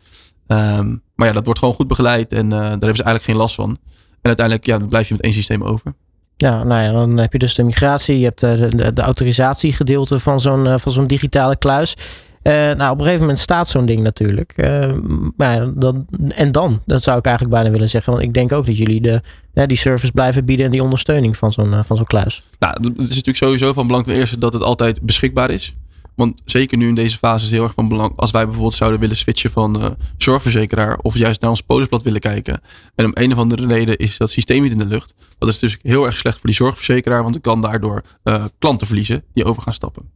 [0.47, 3.35] Um, maar ja, dat wordt gewoon goed begeleid en uh, daar hebben ze eigenlijk geen
[3.35, 3.69] last van.
[4.09, 5.93] En uiteindelijk ja, dan blijf je met één systeem over.
[6.35, 10.19] Ja, nou ja, dan heb je dus de migratie, je hebt de, de, de autorisatiegedeelte
[10.19, 11.95] van zo'n van zo'n digitale kluis.
[12.43, 14.53] Uh, nou, op een gegeven moment staat zo'n ding natuurlijk.
[14.55, 14.91] Uh,
[15.37, 18.11] maar dan, en dan, dat zou ik eigenlijk bijna willen zeggen.
[18.11, 19.21] Want ik denk ook dat jullie de,
[19.65, 22.43] die service blijven bieden en die ondersteuning van zo'n van zo'n kluis.
[22.59, 25.75] Nou, het is natuurlijk sowieso van belang ten eerste dat het altijd beschikbaar is.
[26.19, 28.13] Want zeker nu in deze fase is heel erg van belang.
[28.15, 30.97] Als wij bijvoorbeeld zouden willen switchen van uh, zorgverzekeraar.
[31.01, 32.61] Of juist naar ons polisblad willen kijken.
[32.95, 35.13] En om een of andere reden is dat systeem niet in de lucht.
[35.37, 37.23] Dat is dus heel erg slecht voor die zorgverzekeraar.
[37.23, 40.11] Want ik kan daardoor uh, klanten verliezen die over gaan stappen.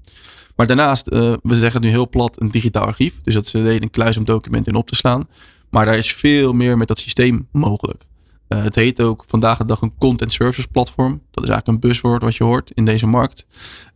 [0.56, 3.22] Maar daarnaast, uh, we zeggen het nu heel plat, een digitaal archief.
[3.24, 5.28] Dus dat is een kluis om documenten in op te slaan.
[5.70, 8.06] Maar daar is veel meer met dat systeem mogelijk.
[8.48, 11.22] Het heet ook vandaag de dag een content services platform.
[11.32, 13.46] Dat is eigenlijk een buzzword wat je hoort in deze markt.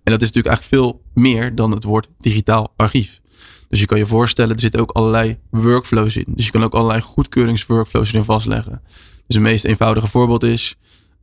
[0.08, 3.22] En dat is natuurlijk eigenlijk veel meer dan het woord digitaal archief.
[3.70, 6.26] Dus je kan je voorstellen, er zitten ook allerlei workflows in.
[6.28, 8.82] Dus je kan ook allerlei goedkeuringsworkflows erin vastleggen.
[9.26, 10.76] Dus het meest eenvoudige voorbeeld is,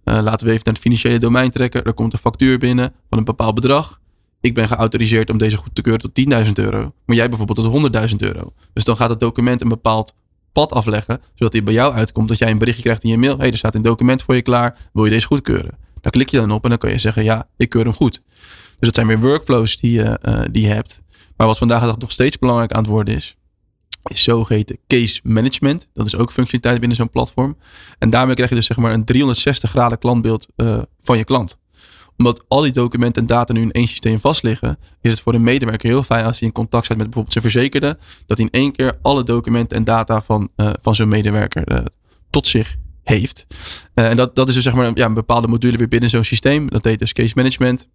[0.05, 1.85] uh, laten we even naar het financiële domein trekken.
[1.85, 4.01] Er komt een factuur binnen van een bepaald bedrag.
[4.40, 6.92] Ik ben geautoriseerd om deze goed te keuren tot 10.000 euro.
[7.07, 8.53] Maar jij bijvoorbeeld tot 100.000 euro.
[8.73, 10.14] Dus dan gaat het document een bepaald
[10.53, 11.20] pad afleggen.
[11.35, 13.35] Zodat hij bij jou uitkomt dat jij een berichtje krijgt in je mail.
[13.35, 14.79] Hé, hey, er staat een document voor je klaar.
[14.92, 15.79] Wil je deze goedkeuren?
[16.01, 18.23] Daar klik je dan op en dan kan je zeggen ja, ik keur hem goed.
[18.79, 21.03] Dus dat zijn weer workflows die je, uh, die hebt.
[21.37, 23.37] Maar wat vandaag de dag nog steeds belangrijk aan het worden is,
[24.05, 25.89] is zogeheten case management.
[25.93, 27.57] Dat is ook functionaliteit binnen zo'n platform.
[27.99, 31.59] En daarmee krijg je dus zeg maar een 360 graden klantbeeld uh, van je klant
[32.17, 35.43] omdat al die documenten en data nu in één systeem vastliggen, is het voor een
[35.43, 38.61] medewerker heel fijn als hij in contact staat met bijvoorbeeld zijn verzekerde, dat hij in
[38.61, 41.85] één keer alle documenten en data van, uh, van zijn medewerker
[42.31, 43.47] tot zich heeft.
[43.95, 46.71] En dat, dat is dus zeg maar ja, een bepaalde module weer binnen zo'n systeem.
[46.71, 47.89] Dat heet dus case management.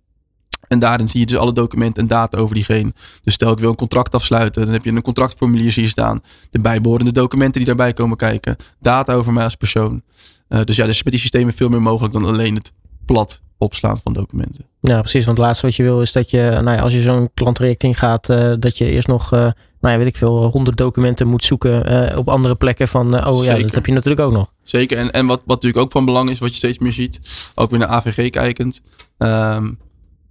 [0.69, 2.93] En daarin zie je dus alle documenten en data over diegene.
[3.23, 6.19] Dus stel ik wil een contract afsluiten, dan heb je een contractformulier hier staan.
[6.49, 8.55] De bijbehorende documenten die daarbij komen kijken.
[8.79, 10.01] Data over mij als persoon.
[10.49, 12.71] Uh, dus ja, dus met die systemen veel meer mogelijk dan alleen het
[13.05, 14.65] plat opslaan van documenten.
[14.79, 15.25] Ja, precies.
[15.25, 17.83] Want het laatste wat je wil is dat je, nou ja, als je zo'n klanttraject
[17.83, 19.53] ingaat, uh, dat je eerst nog, uh, nou
[19.93, 23.55] ja, weet ik veel, honderd documenten moet zoeken uh, op andere plekken van, oh Zeker.
[23.57, 24.51] ja, dat heb je natuurlijk ook nog.
[24.63, 24.97] Zeker.
[24.97, 27.19] En, en wat, wat natuurlijk ook van belang is, wat je steeds meer ziet,
[27.55, 28.81] ook weer naar AVG kijkend,
[29.17, 29.77] um,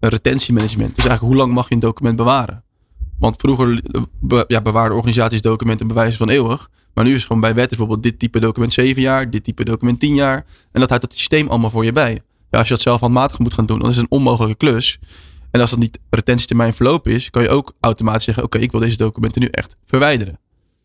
[0.00, 0.94] retentiemanagement.
[0.94, 2.62] Dus eigenlijk hoe lang mag je een document bewaren?
[3.18, 3.82] Want vroeger
[4.20, 6.70] be, ja, bewaarden organisaties documenten bewijzen van eeuwig.
[6.94, 10.00] Maar nu is gewoon bij wet bijvoorbeeld dit type document 7 jaar, dit type document
[10.00, 10.46] 10 jaar.
[10.72, 12.22] En dat houdt het systeem allemaal voor je bij.
[12.50, 14.98] Ja, als je dat zelf handmatig moet gaan doen, dan is het een onmogelijke klus.
[15.50, 18.80] En als dat niet retentietermijn verlopen is, kan je ook automatisch zeggen: Oké, ik wil
[18.80, 20.38] deze documenten nu echt verwijderen.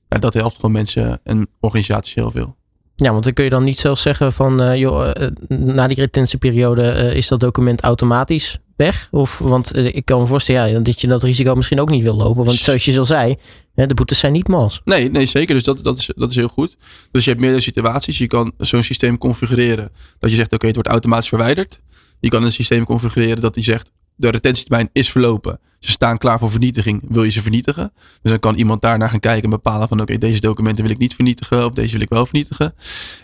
[0.10, 2.56] Ja, dat helpt gewoon mensen en organisaties heel veel.
[2.96, 5.98] Ja, want dan kun je dan niet zelf zeggen van, uh, joh, uh, na die
[5.98, 9.08] retentieperiode is dat document automatisch weg?
[9.12, 12.16] Of, want ik kan me voorstellen ja, dat je dat risico misschien ook niet wil
[12.16, 12.46] lopen.
[12.46, 13.38] Want zoals je al zei,
[13.74, 14.82] de boetes zijn niet mals.
[14.86, 15.56] Nee, nee zeker.
[15.56, 16.78] Dus dat, dat, is, dat is heel goed.
[17.12, 18.18] Dus je hebt meerdere situaties.
[18.18, 21.82] Je kan zo'n systeem configureren dat je zegt, oké, okay, het wordt automatisch verwijderd.
[22.20, 25.60] Je kan een systeem configureren dat die zegt, de retentietermijn is verlopen.
[25.80, 27.02] Ze staan klaar voor vernietiging.
[27.08, 27.92] Wil je ze vernietigen?
[28.22, 30.94] Dus dan kan iemand daarnaar gaan kijken en bepalen van oké, okay, deze documenten wil
[30.94, 32.74] ik niet vernietigen of deze wil ik wel vernietigen.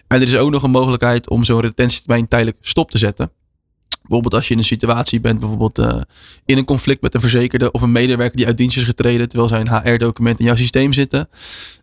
[0.07, 3.31] En er is ook nog een mogelijkheid om zo'n retentietermijn tijdelijk stop te zetten.
[4.09, 6.01] Bijvoorbeeld als je in een situatie bent, bijvoorbeeld uh,
[6.45, 9.49] in een conflict met een verzekerde of een medewerker die uit dienst is getreden terwijl
[9.49, 11.29] zijn HR-documenten in jouw systeem zitten.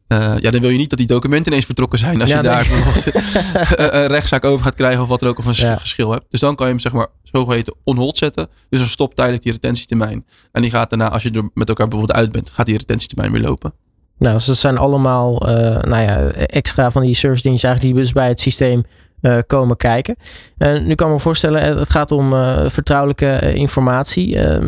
[0.09, 2.49] Uh, ja, dan wil je niet dat die documenten ineens vertrokken zijn als ja, je
[2.49, 2.53] nee.
[2.53, 5.77] daar een rechtszaak over gaat krijgen of wat er ook of een ja.
[5.77, 6.25] geschil hebt.
[6.31, 8.49] Dus dan kan je hem zeg maar zogeheten on hold zetten.
[8.69, 10.27] Dus dan stopt tijdelijk die retentietermijn.
[10.53, 13.33] En die gaat daarna, als je er met elkaar bijvoorbeeld uit bent, gaat die retentietermijn
[13.33, 13.73] weer lopen.
[14.19, 18.05] Nou, dus dat zijn allemaal uh, nou ja, extra van die service dingen eigenlijk die
[18.05, 18.85] dus bij het systeem
[19.27, 20.17] uh, komen kijken.
[20.59, 24.35] En nu kan ik me voorstellen, het gaat om uh, vertrouwelijke informatie.
[24.35, 24.59] Uh,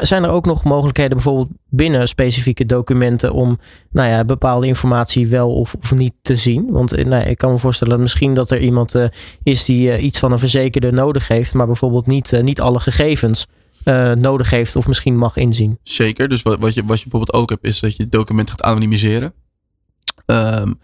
[0.00, 3.58] zijn er ook nog mogelijkheden bijvoorbeeld binnen specifieke documenten om
[3.90, 6.70] nou ja, bepaalde informatie wel of, of niet te zien?
[6.70, 8.94] Want nou, ik kan me voorstellen misschien dat er iemand
[9.42, 13.46] is die iets van een verzekerde nodig heeft, maar bijvoorbeeld niet, niet alle gegevens
[14.14, 15.78] nodig heeft of misschien mag inzien.
[15.82, 18.50] Zeker, dus wat, wat, je, wat je bijvoorbeeld ook hebt is dat je het document
[18.50, 19.32] gaat anonimiseren.
[20.26, 20.78] Um,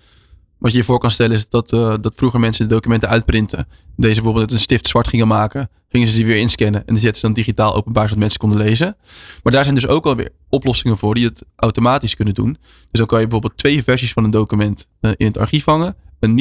[0.58, 3.68] wat je je voor kan stellen is dat, uh, dat vroeger mensen de documenten uitprinten.
[3.96, 5.70] Deze bijvoorbeeld met een stift zwart gingen maken.
[5.88, 6.86] Gingen ze die weer inscannen.
[6.86, 8.96] En die zetten ze dan digitaal openbaar zodat mensen konden lezen.
[9.42, 12.56] Maar daar zijn dus ook alweer oplossingen voor die het automatisch kunnen doen.
[12.60, 15.96] Dus dan kan je bijvoorbeeld twee versies van een document uh, in het archief hangen.
[16.20, 16.36] Een uh,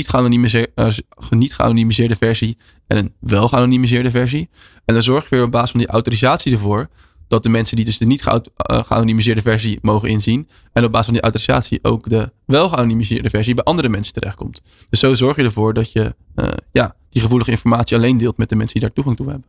[1.29, 4.49] niet geanonimiseerde versie en een wel geanonimiseerde versie.
[4.85, 6.89] En dan zorg je weer op basis van die autorisatie ervoor
[7.27, 8.23] dat de mensen die dus de niet
[8.67, 10.47] geanonimiseerde versie mogen inzien.
[10.73, 14.61] En op basis van die autorisatie ook de wel geanonimiseerde versie bij andere mensen terechtkomt.
[14.89, 18.49] Dus zo zorg je ervoor dat je uh, ja, die gevoelige informatie alleen deelt met
[18.49, 19.45] de mensen die daar toegang toe hebben.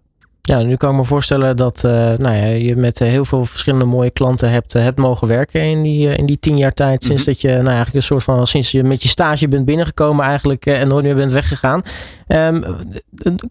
[0.48, 3.84] Ja, nu kan ik me voorstellen dat uh, nou ja, je met heel veel verschillende
[3.84, 7.04] mooie klanten hebt, uh, hebt mogen werken in die, in die tien jaar tijd.
[7.04, 7.40] Sinds mm -hmm.
[7.40, 10.66] dat je nou eigenlijk een soort van sinds je met je stage bent binnengekomen eigenlijk
[10.66, 11.82] en nooit meer bent weggegaan.
[12.28, 12.64] Um,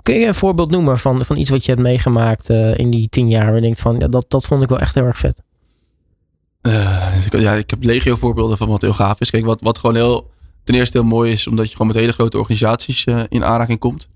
[0.03, 3.29] kun je een voorbeeld noemen van, van iets wat je hebt meegemaakt in die tien
[3.29, 5.41] jaar waar je denkt van ja, dat, dat vond ik wel echt heel erg vet?
[7.29, 9.29] ja, ik heb legio voorbeelden van wat heel gaaf is.
[9.29, 10.29] Kijk, wat, wat gewoon heel
[10.63, 14.09] ten eerste heel mooi is, omdat je gewoon met hele grote organisaties in aanraking komt.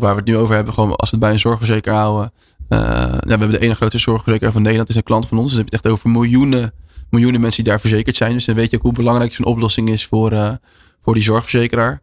[0.00, 2.32] Waar we het nu over hebben, gewoon als we het bij een zorgverzekeraar houden.
[2.68, 5.46] Uh, ja, we hebben de ene grote zorgverzekeraar van Nederland, is een klant van ons.
[5.46, 6.72] Dus dan heb je het echt over miljoenen,
[7.10, 8.32] miljoenen mensen die daar verzekerd zijn.
[8.32, 10.52] Dus dan weet je ook hoe belangrijk zo'n oplossing is voor, uh,
[11.00, 12.02] voor die zorgverzekeraar.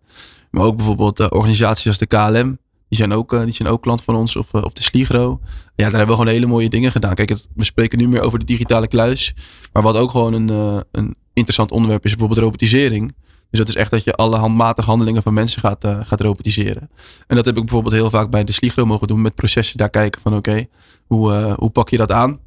[0.51, 2.59] Maar ook bijvoorbeeld uh, organisaties als de KLM.
[2.89, 4.35] Die zijn ook, die zijn ook klant van ons.
[4.35, 5.39] Of, of de Sligro.
[5.75, 7.13] Ja, daar hebben we gewoon hele mooie dingen gedaan.
[7.13, 9.33] Kijk, het, we spreken nu meer over de digitale kluis.
[9.73, 13.13] Maar wat ook gewoon een, een interessant onderwerp is, bijvoorbeeld robotisering.
[13.51, 16.89] Dus dat is echt dat je alle handmatige handelingen van mensen gaat, uh, gaat robotiseren.
[17.27, 19.21] En dat heb ik bijvoorbeeld heel vaak bij de Sligro mogen doen.
[19.21, 20.65] Met processen daar kijken van oké,
[21.07, 22.37] hoe, uh, hoe pak je dat aan?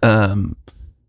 [0.00, 0.54] Um,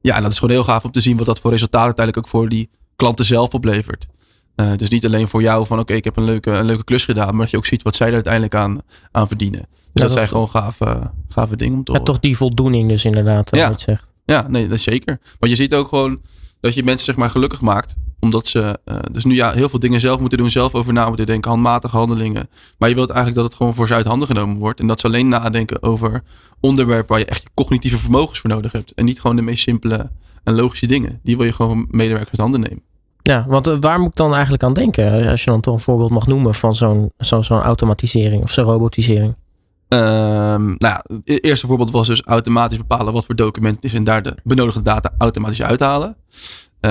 [0.01, 2.25] ja, en dat is gewoon heel gaaf om te zien wat dat voor resultaat uiteindelijk
[2.25, 4.07] ook voor die klanten zelf oplevert.
[4.55, 7.05] Uh, dus niet alleen voor jou van oké, ik heb een leuke, een leuke klus
[7.05, 9.59] gedaan, maar dat je ook ziet wat zij er uiteindelijk aan, aan verdienen.
[9.59, 13.05] Dus ja, dat, zijn gewoon gave, gave dingen om te ja, toch die voldoening dus
[13.05, 13.69] inderdaad, ja.
[13.69, 14.11] wat je zegt.
[14.25, 15.19] Ja, nee, dat is zeker.
[15.39, 16.21] Want je ziet ook gewoon
[16.59, 17.95] dat je mensen zeg maar gelukkig maakt.
[18.19, 21.08] Omdat ze uh, dus nu ja, heel veel dingen zelf moeten doen, zelf over na
[21.08, 22.49] moeten denken, handmatige handelingen.
[22.78, 24.80] Maar je wilt eigenlijk dat het gewoon voor ze uit handen genomen wordt.
[24.80, 26.23] En dat ze alleen nadenken over
[26.60, 28.93] onderwerpen waar je echt je cognitieve vermogens voor nodig hebt.
[28.93, 30.10] En niet gewoon de meest simpele
[30.43, 31.19] en logische dingen.
[31.23, 32.84] Die wil je gewoon medewerkers uit handen nemen.
[33.21, 35.28] Ja, want uh, waar moet ik dan eigenlijk aan denken?
[35.28, 38.63] Als je dan toch een voorbeeld mag noemen van zo'n zo'n zo'n automatisering of zo'n
[38.63, 39.36] robotisering.
[39.89, 39.99] Um,
[40.65, 44.04] nou ja, het eerste voorbeeld was dus automatisch bepalen wat voor document het is en
[44.04, 46.15] daar de benodigde data automatisch uithalen.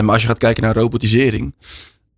[0.03, 1.55] Maar als je gaat kijken naar robotisering,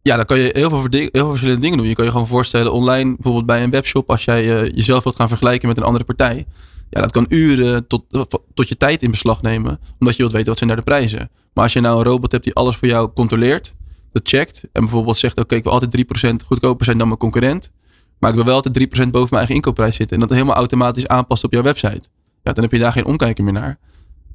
[0.02, 1.88] ja, dan kan je heel veel, veel verschillende dingen doen.
[1.88, 5.16] Je kan je gewoon voorstellen online, bijvoorbeeld bij een webshop, als jij uh, jezelf wilt
[5.16, 6.46] gaan vergelijken met een andere partij.
[6.90, 8.04] Ja, dat kan uren tot,
[8.54, 11.30] tot je tijd in beslag nemen, omdat je wilt weten wat zijn daar de prijzen.
[11.54, 13.74] Maar als je nou een robot hebt die alles voor jou controleert,
[14.12, 16.04] dat checkt en bijvoorbeeld zegt, oké, ik wil altijd
[16.42, 17.70] 3% goedkoper zijn dan mijn concurrent
[18.18, 20.16] maar ik wil wel altijd 3% boven mijn eigen inkoopprijs zitten.
[20.16, 22.08] En dat helemaal automatisch aanpast op jouw website.
[22.42, 23.78] Ja, dan heb je daar geen omkijker meer naar.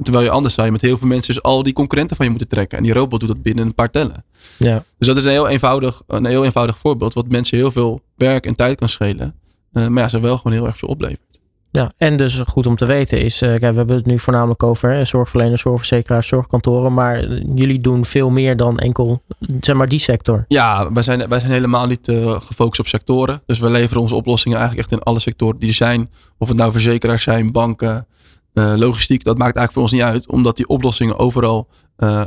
[0.03, 2.31] Terwijl je anders zou je met heel veel mensen dus al die concurrenten van je
[2.31, 2.77] moeten trekken.
[2.77, 4.25] En die robot doet dat binnen een paar tellen.
[4.57, 4.83] Ja.
[4.97, 7.13] Dus dat is een heel eenvoudig, een heel eenvoudig voorbeeld.
[7.13, 9.35] Wat mensen heel veel werk en tijd kan schelen.
[9.73, 11.31] Uh, maar ja, ze wel gewoon heel erg veel oplevert.
[11.71, 14.63] Ja, en dus goed om te weten is, uh, kijk, we hebben het nu voornamelijk
[14.63, 19.21] over hè, zorgverleners, zorgverzekeraars, zorgkantoren, maar jullie doen veel meer dan enkel,
[19.61, 20.45] zeg maar, die sector.
[20.47, 23.41] Ja, wij zijn, wij zijn helemaal niet uh, gefocust op sectoren.
[23.45, 26.09] Dus we leveren onze oplossingen eigenlijk echt in alle sectoren die er zijn.
[26.37, 28.07] Of het nou verzekeraars zijn, banken,
[28.53, 31.67] uh, logistiek, dat maakt eigenlijk voor ons niet uit, omdat die oplossingen overal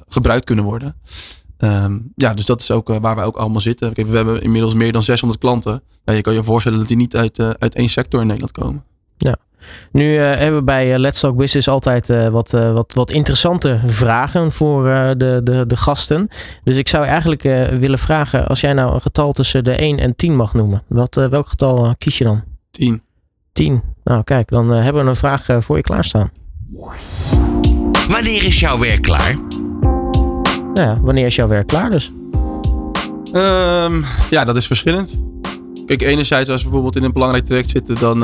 [0.08, 0.96] gebruikt kunnen worden.
[1.58, 3.92] Um, ja, dus dat is ook waar wij ook allemaal zitten.
[3.92, 5.82] Kijk, we hebben inmiddels meer dan 600 klanten.
[6.04, 8.84] Nou, je kan je voorstellen dat die niet uit, uit één sector in Nederland komen.
[9.16, 9.37] Ja.
[9.92, 15.40] Nu hebben we bij Let's Talk Business altijd wat, wat, wat interessante vragen voor de,
[15.44, 16.28] de, de gasten.
[16.64, 17.42] Dus ik zou eigenlijk
[17.78, 21.14] willen vragen, als jij nou een getal tussen de 1 en 10 mag noemen, wat,
[21.14, 22.42] welk getal kies je dan?
[22.70, 23.02] 10.
[23.54, 23.82] 10.
[24.04, 26.30] Nou kijk, dan hebben we een vraag voor je klaarstaan.
[28.08, 29.36] Wanneer is jouw werk klaar?
[30.74, 32.12] Nou ja, wanneer is jouw werk klaar dus?
[33.32, 35.22] Um, ja, dat is verschillend.
[35.86, 38.22] Kijk, enerzijds als we bijvoorbeeld in een belangrijk traject zitten, dan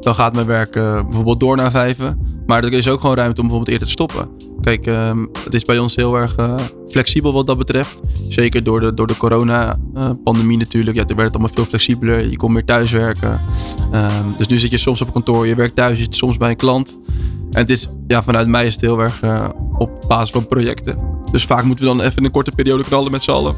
[0.00, 2.36] dan gaat mijn werk uh, bijvoorbeeld door naar vijven.
[2.46, 4.28] Maar er is ook gewoon ruimte om bijvoorbeeld eerder te stoppen.
[4.60, 6.54] Kijk, um, het is bij ons heel erg uh,
[6.88, 8.00] flexibel wat dat betreft.
[8.28, 10.96] Zeker door de, door de corona-pandemie uh, natuurlijk.
[10.96, 12.30] Ja, er werd het allemaal veel flexibeler.
[12.30, 13.40] Je kon meer thuiswerken.
[13.92, 16.50] Um, dus nu zit je soms op kantoor, je werkt thuis, je zit soms bij
[16.50, 16.98] een klant.
[17.50, 19.20] En het is, ja, vanuit mij is het heel erg
[19.78, 20.98] op basis van projecten.
[21.32, 23.54] Dus vaak moeten we dan even een korte periode knallen met z'n allen.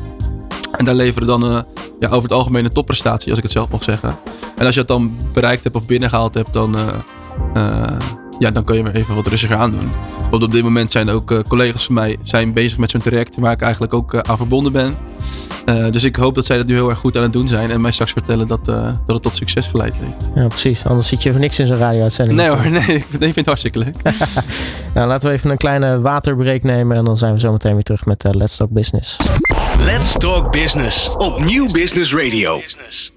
[0.73, 1.61] En daar leveren dan uh,
[2.01, 4.17] ja, over het algemeen een topprestatie, als ik het zelf mag zeggen.
[4.57, 6.87] En als je het dan bereikt hebt of binnengehaald hebt, dan, uh,
[7.57, 7.99] uh,
[8.40, 9.90] ja, dan kun je weer even wat rustiger aan doen.
[10.31, 13.37] Want op dit moment zijn ook uh, collega's van mij zijn bezig met zo'n traject
[13.38, 14.96] waar ik eigenlijk ook aan verbonden ben.
[15.92, 17.81] dus ik hoop dat zij dat nu heel erg goed aan het doen zijn en
[17.81, 20.29] mij straks vertellen dat, dat het tot succes geleid heeft.
[20.35, 20.87] Ja, precies.
[20.87, 22.38] Anders zit je voor niks in zo'n radio-uitzending.
[22.38, 22.96] Nee hoor, nee.
[22.96, 23.94] Ik vind het hartstikke leuk.
[24.94, 27.83] nou, laten we even een kleine waterbreak nemen en dan zijn we zo meteen weer
[27.83, 29.16] terug met Let's Talk Business.
[29.85, 32.61] Let's Talk Business op Nieuw Business Radio.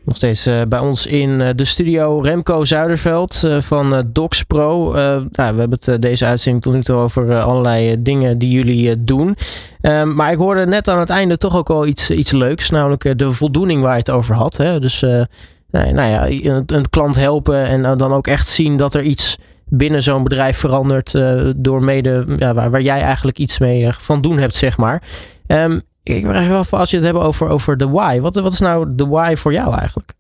[0.04, 4.94] Nog steeds uh, bij ons in uh, de studio Remco Zuiderveld uh, van Docs Pro.
[5.32, 9.36] Nou, we hebben het deze uitzending tot nu toe over allerlei dingen die jullie doen.
[9.82, 13.18] Ehm, maar ik hoorde net aan het einde toch ook al iets, iets leuks, namelijk
[13.18, 14.58] de voldoening waar je het over had.
[14.58, 14.80] Hè?
[14.80, 19.02] Dus nou, nou ja, een, een, klant helpen en dan ook echt zien dat er
[19.02, 21.12] iets binnen zo'n bedrijf verandert
[21.56, 25.04] door mede ja, waar, waar, jij eigenlijk iets mee van doen hebt, zeg maar.
[25.48, 28.20] Um, ik vraag wel af, als je het hebt over, over de why.
[28.20, 30.14] Wat, wat is nou de why voor jou eigenlijk?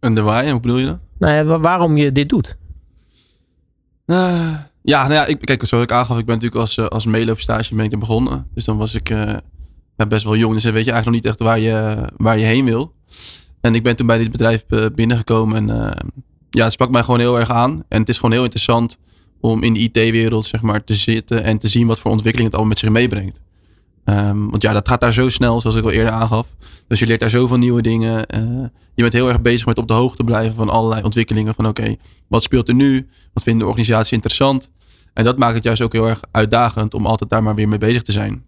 [0.00, 0.98] En de why, hoe bedoel je dat?
[1.18, 2.56] Nou ja, waarom je dit doet?
[4.06, 7.06] Uh, ja, nou ja, ik, kijk, zoals ik aangaf, ik ben natuurlijk als, uh, als
[7.06, 8.46] meeloopstage ben ik begonnen.
[8.54, 9.08] Dus dan was ik
[9.96, 10.54] ja, best wel jong.
[10.54, 12.94] Dus dan weet je eigenlijk nog niet echt waar je, waar je heen wil.
[13.60, 14.64] En ik ben toen bij dit bedrijf
[14.94, 15.56] binnengekomen.
[15.56, 15.94] En
[16.50, 17.82] ja, het sprak mij gewoon heel erg aan.
[17.88, 18.98] En het is gewoon heel interessant
[19.40, 22.60] om in de IT-wereld zeg maar, te zitten en te zien wat voor ontwikkeling het
[22.60, 23.40] allemaal met zich meebrengt.
[24.04, 26.46] Um, want ja, dat gaat daar zo snel, zoals ik al eerder aangaf.
[26.88, 28.24] Dus je leert daar zoveel nieuwe dingen.
[28.34, 31.54] Uh, je bent heel erg bezig met op de hoogte blijven van allerlei ontwikkelingen.
[31.54, 31.96] Van oké,
[32.28, 33.08] wat speelt er nu?
[33.32, 34.70] Wat vindt de organisatie interessant?
[35.12, 37.78] En dat maakt het juist ook heel erg uitdagend om altijd daar maar weer mee
[37.78, 38.44] bezig te zijn.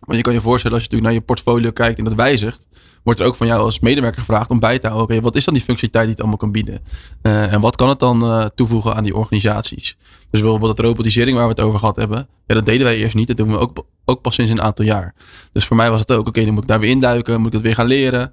[0.00, 2.68] Want je kan je voorstellen, als je natuurlijk naar je portfolio kijkt en dat wijzigt,
[3.02, 5.08] wordt er ook van jou als medewerker gevraagd om bij te houden.
[5.08, 6.82] Okay, wat is dan die functionaliteit die het allemaal kan bieden?
[7.22, 9.96] Uh, en wat kan het dan uh, toevoegen aan die organisaties?
[10.30, 12.28] Dus bijvoorbeeld dat robotisering waar we het over gehad hebben.
[12.46, 13.26] Ja, dat deden wij eerst niet.
[13.26, 15.14] Dat doen we ook, ook pas sinds een aantal jaar.
[15.52, 17.52] Dus voor mij was het ook, oké, dan moet ik daar weer induiken, moet ik
[17.52, 18.32] het weer gaan leren.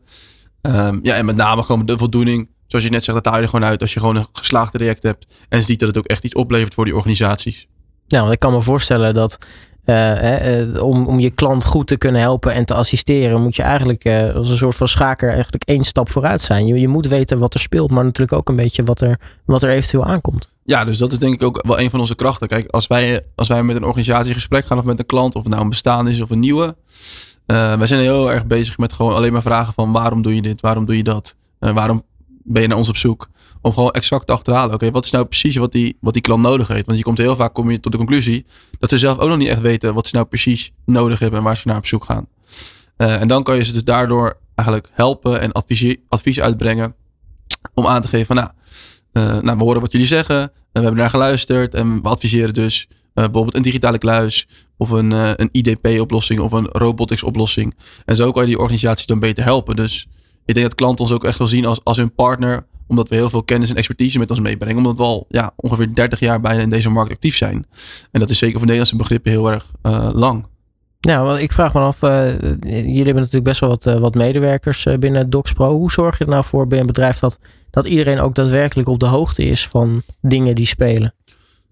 [0.61, 2.49] Ehm, ja, en met name gewoon de voldoening.
[2.67, 5.03] Zoals je net zegt, dat haal je gewoon uit als je gewoon een geslaagd traject
[5.03, 5.25] hebt.
[5.49, 7.67] En ziet dat het ook echt iets oplevert voor die organisaties.
[8.07, 9.37] Nou, want ik kan me voorstellen dat
[9.87, 13.61] eh, eh, om, om je klant goed te kunnen helpen en te assisteren, moet je
[13.61, 16.67] eigenlijk eh, als een soort van schaker eigenlijk één stap vooruit zijn.
[16.67, 19.63] Je, je moet weten wat er speelt, maar natuurlijk ook een beetje wat er, wat
[19.63, 20.51] er eventueel aankomt.
[20.67, 22.47] Ja, dus dat is denk ik ook wel een van onze krachten.
[22.47, 25.35] Kijk, als wij, als wij met een organisatie in gesprek gaan of met een klant,
[25.35, 26.75] of het nou een bestaan is of een nieuwe.
[27.47, 30.41] Uh, wij zijn heel erg bezig met gewoon alleen maar vragen van waarom doe je
[30.41, 32.03] dit, waarom doe je dat, waarom
[32.43, 33.29] ben je naar ons op zoek.
[33.61, 34.73] Om gewoon exact te achterhalen.
[34.73, 36.85] Oké, wat is nou precies wat die, wat die klant nodig heeft?
[36.85, 38.45] Want je komt heel vaak kom je tot de conclusie
[38.79, 41.45] dat ze zelf ook nog niet echt weten wat ze nou precies nodig hebben en
[41.45, 42.27] waar ze naar op zoek gaan.
[42.97, 46.95] Uh, en dan kan je ze dus daardoor eigenlijk helpen en advies, advies uitbrengen.
[47.73, 48.55] Om aan te geven van nou, uh,
[49.17, 50.37] nou, we horen wat jullie zeggen.
[50.37, 51.73] En we hebben naar geluisterd.
[51.73, 54.47] En we adviseren dus uh, bijvoorbeeld een digitale kluis.
[54.77, 57.75] Of een, een IDP-oplossing of een robotics-oplossing.
[58.05, 59.75] En zo kan je die organisatie dan beter helpen.
[59.75, 60.07] Dus
[60.45, 62.65] ik denk dat klanten ons ook echt wel zien als, als hun partner.
[62.87, 64.77] Omdat we heel veel kennis en expertise met ons meebrengen.
[64.77, 67.65] Omdat we al ja, ongeveer 30 jaar bijna in deze markt actief zijn.
[68.11, 69.71] En dat is zeker voor Nederlandse begrippen heel erg
[70.13, 70.45] lang.
[70.99, 75.77] Nou, ik vraag me af, jullie hebben natuurlijk best wel wat, wat medewerkers binnen DocsPro.
[75.77, 77.39] Hoe zorg je er nou voor bij een bedrijf dat,
[77.77, 81.13] dat iedereen ook daadwerkelijk op de hoogte is van dingen die spelen?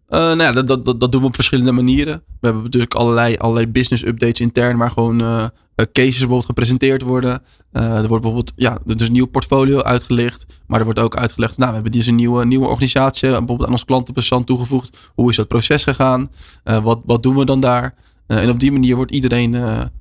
[0.10, 2.24] Uh, nou ja, dat, dat, dat doen we op verschillende manieren.
[2.28, 7.42] We hebben natuurlijk allerlei, allerlei business updates intern, waar gewoon uh, cases bijvoorbeeld gepresenteerd worden.
[7.72, 10.46] Er wordt bijvoorbeeld, ja, er is een nieuw portfolio uitgelicht.
[10.68, 13.86] Maar er wordt ook uitgelegd, nou, we hebben deze nieuwe, nieuwe organisatie bijvoorbeeld aan ons
[13.86, 15.12] klantenbestand toegevoegd.
[15.16, 16.32] Hoe is dat proces gegaan?
[16.64, 17.96] wat, wat doen we dan daar?
[18.28, 19.52] en op die manier wordt iedereen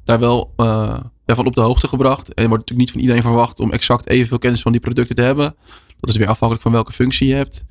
[0.04, 0.52] daar wel
[1.26, 2.34] ja, van op de hoogte gebracht.
[2.34, 5.22] En wordt natuurlijk niet van iedereen verwacht om exact evenveel kennis van die producten te
[5.22, 5.54] hebben.
[6.06, 7.64] Dat is weer afhankelijk van welke functie je hebt.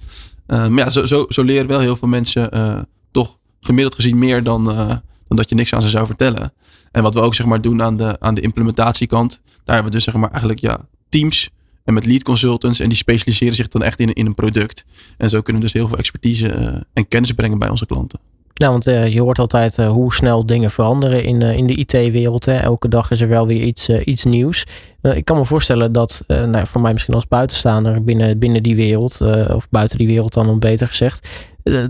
[0.48, 2.80] Uh, maar ja, zo, zo, zo, leren wel heel veel mensen uh,
[3.12, 4.88] toch gemiddeld gezien meer dan, uh,
[5.28, 6.54] dan dat je niks aan ze zou vertellen.
[6.92, 9.98] En wat we ook zeg maar doen aan de, aan de implementatiekant, daar hebben we
[9.98, 11.50] dus zeg maar eigenlijk ja, teams
[11.84, 14.86] en met lead consultants en die specialiseren zich dan echt in, in een product.
[15.18, 16.48] En zo kunnen we dus heel veel expertise
[16.94, 18.20] en kennis brengen bij onze klanten.
[18.54, 21.76] Ja, want uh, je hoort altijd uh, hoe snel dingen veranderen in, uh, in de
[21.76, 22.48] IT-wereld.
[22.48, 24.66] Elke dag is er wel weer iets, iets nieuws.
[25.02, 29.22] ik kan me voorstellen dat, nou, voor mij misschien als buitenstaander binnen, binnen die wereld,
[29.50, 31.28] of buiten die wereld dan beter gezegd,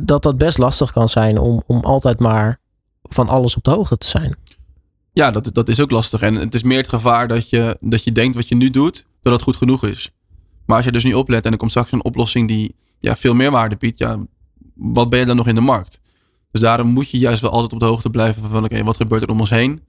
[0.02, 2.60] dat dat best lastig kan zijn om, om altijd maar
[3.02, 4.36] van alles op de hoogte te zijn.
[5.14, 6.22] Ja, dat, dat is ook lastig.
[6.22, 9.06] En het is meer het gevaar dat je, dat je denkt wat je nu doet,
[9.22, 10.12] dat het goed genoeg is.
[10.66, 13.34] Maar als je dus niet oplet en er komt straks een oplossing die ja, veel
[13.34, 14.18] meer waarde biedt, ja,
[14.74, 16.02] wat ben je dan nog in de markt?
[16.54, 19.22] Dus daarom moet je juist wel altijd op de hoogte blijven van oké, wat gebeurt
[19.22, 19.82] er om ons heen?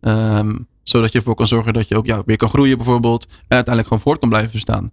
[0.00, 3.24] Um, zodat je ervoor kan zorgen dat je ook ja, weer kan groeien bijvoorbeeld.
[3.26, 4.92] En uiteindelijk gewoon voort kan blijven staan.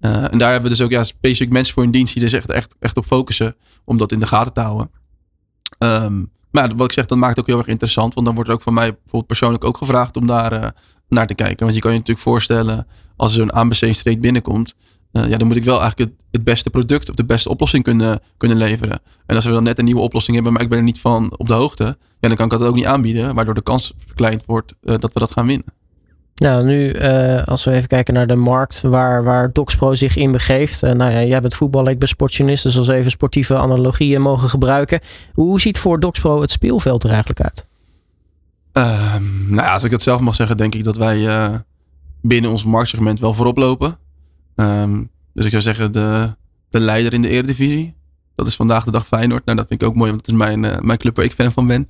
[0.00, 2.34] Uh, en daar hebben we dus ook ja, specifiek mensen voor in dienst die er
[2.34, 3.56] echt, echt, echt op focussen.
[3.84, 4.90] Om dat in de gaten te houden.
[5.78, 8.14] Um, maar wat ik zeg, dat maakt het ook heel erg interessant.
[8.14, 10.68] Want dan wordt er ook van mij bijvoorbeeld persoonlijk ook gevraagd om daar uh,
[11.08, 11.64] naar te kijken.
[11.64, 14.74] Want je kan je natuurlijk voorstellen als er zo'n aanbestedingsstreek binnenkomt.
[15.16, 17.84] Uh, ja, dan moet ik wel eigenlijk het, het, beste product of de beste oplossing
[17.84, 19.00] kunnen, kunnen leveren.
[19.26, 21.34] En als we dan net een nieuwe oplossing hebben, maar ik ben er niet van
[21.36, 21.84] op de hoogte,
[22.20, 25.12] ja, dan kan ik dat ook niet aanbieden, waardoor de kans verkleind wordt uh, dat
[25.12, 25.66] we dat gaan winnen.
[26.34, 30.32] Nou, nu uh, als we even kijken naar de markt waar, waar DocsPro zich in
[30.32, 30.82] begeeft.
[30.82, 34.48] Uh, nou ja, jij bent voetballer, ik ben sportjournalist, dus als even sportieve analogieën mogen
[34.48, 35.00] gebruiken.
[35.32, 37.66] Hoe, hoe ziet voor DocsPro het speelveld er eigenlijk uit?
[38.72, 39.14] Uh,
[39.48, 41.26] nou ja, als ik het zelf mag zeggen, denk ik dat wij
[42.22, 43.98] binnen ons marktsegment wel voorop lopen.
[44.56, 46.34] Um, dus ik zou zeggen de,
[46.70, 47.94] de leider in de eredivisie.
[48.34, 49.44] Dat is vandaag de dag Feyenoord.
[49.44, 51.32] Nou, dat vind ik ook mooi, want het is mijn, uh, mijn club waar ik
[51.32, 51.88] fan van ben.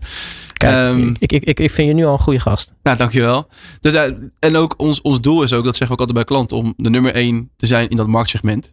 [0.53, 2.75] Kijk, um, ik, ik, ik vind je nu al een goede gast.
[2.83, 3.49] Nou, dankjewel.
[3.81, 4.03] Dus, uh,
[4.39, 6.75] en ook ons, ons doel is ook, dat zeggen we ook altijd bij klanten, om
[6.77, 8.73] de nummer één te zijn in dat marktsegment.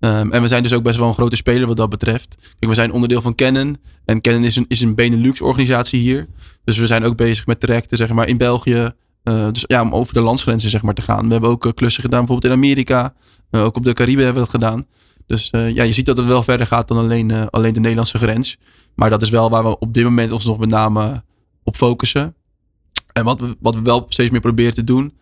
[0.00, 2.36] Um, en we zijn dus ook best wel een grote speler wat dat betreft.
[2.38, 3.76] Kijk, we zijn onderdeel van Canon.
[4.04, 6.26] En Canon is een, is een Benelux organisatie hier.
[6.64, 8.92] Dus we zijn ook bezig met trajecten zeg maar, in België,
[9.24, 11.26] uh, dus ja, om over de landsgrenzen zeg maar, te gaan.
[11.26, 13.14] We hebben ook uh, klussen gedaan bijvoorbeeld in Amerika.
[13.50, 14.86] Ook op de Cariben hebben we dat gedaan.
[15.26, 18.58] Dus ja, je ziet dat het wel verder gaat dan alleen, alleen de Nederlandse grens.
[18.94, 21.22] Maar dat is wel waar we op dit moment ons nog met name
[21.64, 22.34] op focussen.
[23.12, 25.14] En wat we, wat we wel steeds meer proberen te doen.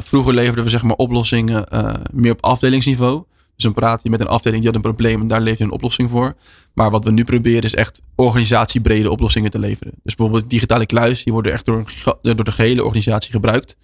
[0.00, 1.64] vroeger leverden we zeg maar oplossingen
[2.12, 3.24] meer op afdelingsniveau.
[3.54, 5.64] Dus dan praat je met een afdeling die had een probleem en daar lever je
[5.64, 6.34] een oplossing voor.
[6.72, 9.92] Maar wat we nu proberen is echt organisatiebrede oplossingen te leveren.
[10.02, 13.76] Dus bijvoorbeeld digitale kluis, die worden echt door, door de gehele organisatie gebruikt.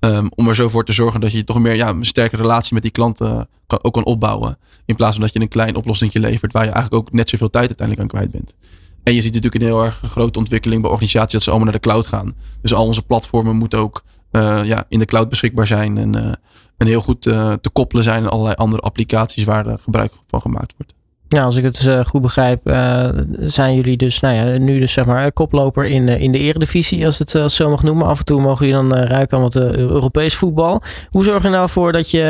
[0.00, 2.74] Um, om er zo voor te zorgen dat je toch meer ja, een sterke relatie
[2.74, 4.58] met die klanten kan, ook kan opbouwen.
[4.84, 7.50] In plaats van dat je een klein oplossing levert waar je eigenlijk ook net zoveel
[7.50, 8.54] tijd uiteindelijk aan kwijt bent.
[9.02, 11.80] En je ziet natuurlijk een heel erg grote ontwikkeling bij organisaties dat ze allemaal naar
[11.80, 12.34] de cloud gaan.
[12.60, 15.98] Dus al onze platformen moeten ook uh, ja, in de cloud beschikbaar zijn.
[15.98, 16.40] En,
[16.82, 20.40] en heel goed uh, te koppelen zijn aan allerlei andere applicaties waar er gebruik van
[20.40, 20.94] gemaakt wordt.
[21.28, 23.08] Nou, als ik het uh, goed begrijp, uh,
[23.38, 27.06] zijn jullie dus, nou ja, nu dus zeg maar koploper in, uh, in de eredivisie,
[27.06, 28.06] als het als zo mag noemen.
[28.06, 30.82] Af en toe mogen jullie dan ruiken aan wat Europees voetbal.
[31.10, 32.20] Hoe zorg je nou voor dat je,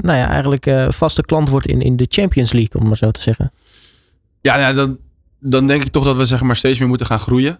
[0.00, 3.22] nou ja, eigenlijk vaste klant wordt in, in de Champions League, om maar zo te
[3.22, 3.52] zeggen?
[4.40, 4.98] Ja, nou, dan,
[5.40, 7.58] dan denk ik toch dat we zeg maar steeds meer moeten gaan groeien.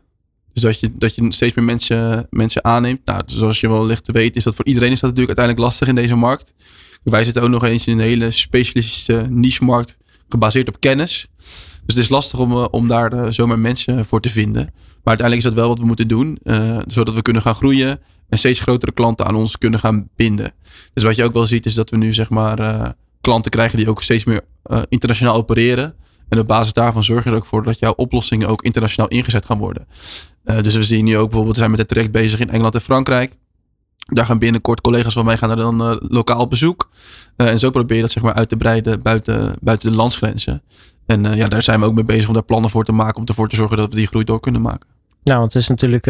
[0.56, 3.00] Dus dat je, dat je steeds meer mensen, mensen aanneemt.
[3.04, 5.66] Nou, zoals je wel licht te weten, is dat voor iedereen is dat natuurlijk uiteindelijk
[5.66, 6.54] lastig in deze markt.
[7.02, 9.96] Wij zitten ook nog eens in een hele specialistische niche-markt
[10.28, 11.26] gebaseerd op kennis.
[11.84, 14.64] Dus het is lastig om, eh, om daar uh, zomaar mensen voor te vinden.
[14.64, 16.38] Maar uiteindelijk is dat wel wat we moeten doen.
[16.42, 20.52] Uh, zodat we kunnen gaan groeien en steeds grotere klanten aan ons kunnen gaan binden.
[20.94, 23.88] Dus wat je ook wel ziet is dat we nu zeg maar klanten krijgen die
[23.88, 24.40] ook steeds meer
[24.88, 25.94] internationaal opereren.
[26.28, 29.44] En op basis daarvan zorg je er ook voor dat jouw oplossingen ook internationaal ingezet
[29.44, 29.86] gaan worden.
[30.42, 32.80] dus we zien nu ook bijvoorbeeld, we zijn met het traject bezig in Engeland en
[32.80, 33.36] Frankrijk.
[34.06, 36.90] Daar gaan binnenkort collega's van mij gaan er dan uh, lokaal bezoek.
[37.36, 40.62] Uh, en zo probeer je dat zeg maar uit te breiden buiten, buiten de landsgrenzen.
[41.06, 43.16] En ja, daar zijn we ook mee bezig om daar plannen voor te maken.
[43.16, 44.88] Om ervoor te zorgen dat we die groei door kunnen maken.
[45.22, 46.04] Nou, want het is natuurlijk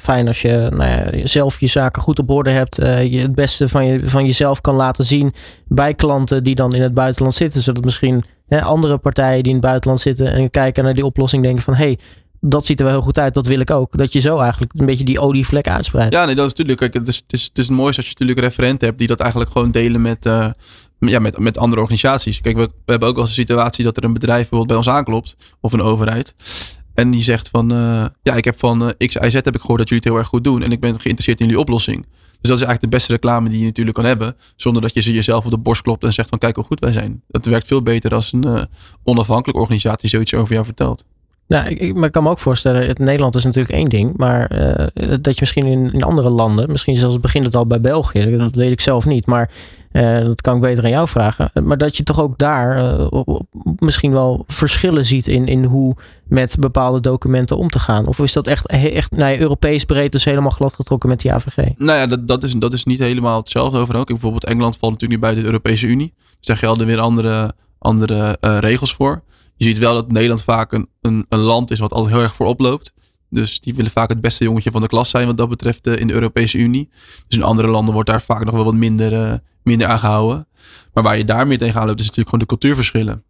[0.00, 2.76] fijn als je nou ja, zelf je zaken goed op orde hebt.
[2.76, 5.34] je het beste van, je, van jezelf kan laten zien
[5.66, 7.62] bij klanten die dan in het buitenland zitten.
[7.62, 11.62] Zodat misschien andere partijen die in het buitenland zitten en kijken naar die oplossing denken
[11.62, 11.76] van...
[11.76, 11.98] hey,
[12.40, 13.34] dat ziet er wel heel goed uit.
[13.34, 13.98] Dat wil ik ook.
[13.98, 16.14] Dat je zo eigenlijk een beetje die olievlek uitspreidt.
[16.14, 16.78] Ja, nee, dat is natuurlijk.
[16.78, 19.20] Kijk, het is, het is, het is mooiste als je natuurlijk referenten hebt die dat
[19.20, 20.48] eigenlijk gewoon delen met, uh,
[20.98, 22.40] ja, met, met andere organisaties.
[22.40, 24.88] Kijk, we, hebben ook wel eens een situatie dat er een bedrijf bijvoorbeeld bij ons
[24.88, 25.36] aanklopt.
[25.60, 26.34] Of een overheid.
[26.94, 29.60] En die zegt van, uh, ja, ik heb van uh, X, Y, Z heb ik
[29.60, 30.62] gehoord dat jullie het heel erg goed doen.
[30.62, 32.06] En ik ben geïnteresseerd in jullie oplossing.
[32.40, 34.36] Dus dat is eigenlijk de beste reclame die je natuurlijk kan hebben.
[34.56, 36.80] Zonder dat je ze jezelf op de borst klopt en zegt van, kijk hoe goed
[36.80, 37.22] wij zijn.
[37.28, 38.68] Dat werkt veel beter als een
[39.04, 41.04] onafhankelijke organisatie zoiets over jou vertelt.
[41.48, 44.52] Nou, ik, maar ik kan me ook voorstellen, het Nederland is natuurlijk één ding, maar
[44.52, 44.86] uh,
[45.20, 48.54] dat je misschien in, in andere landen, misschien zelfs begint het al bij België, dat
[48.54, 49.50] weet ik zelf niet, maar
[49.92, 51.50] uh, dat kan ik beter aan jou vragen.
[51.62, 52.98] Maar dat je toch ook daar
[53.78, 58.06] misschien wel verschillen ziet in, in hoe met bepaalde documenten om te gaan.
[58.06, 61.56] Of is dat echt, echt nou Europees breed, dus helemaal glad getrokken met die AVG?
[61.76, 64.04] Nou ja, dat, dat, is, dat is niet helemaal hetzelfde overal.
[64.04, 66.14] Bijvoorbeeld Engeland valt natuurlijk niet buiten de Europese Unie.
[66.16, 69.22] Dus daar gelden weer andere, andere regels voor
[69.58, 72.60] je ziet wel dat Nederland vaak een, een, land is wat altijd heel erg voorop
[72.60, 72.94] loopt.
[73.30, 75.96] Dus die willen vaak het beste jongetje van de klas zijn wat dat betreft uh,
[75.96, 76.88] in de Europese Unie.
[77.26, 79.32] Dus in andere landen wordt daar vaak nog wel wat minder, uh,
[79.62, 80.46] minder aan gehouden.
[80.92, 83.22] Maar waar je daar meer tegenaan loopt is natuurlijk gewoon de cultuurverschillen.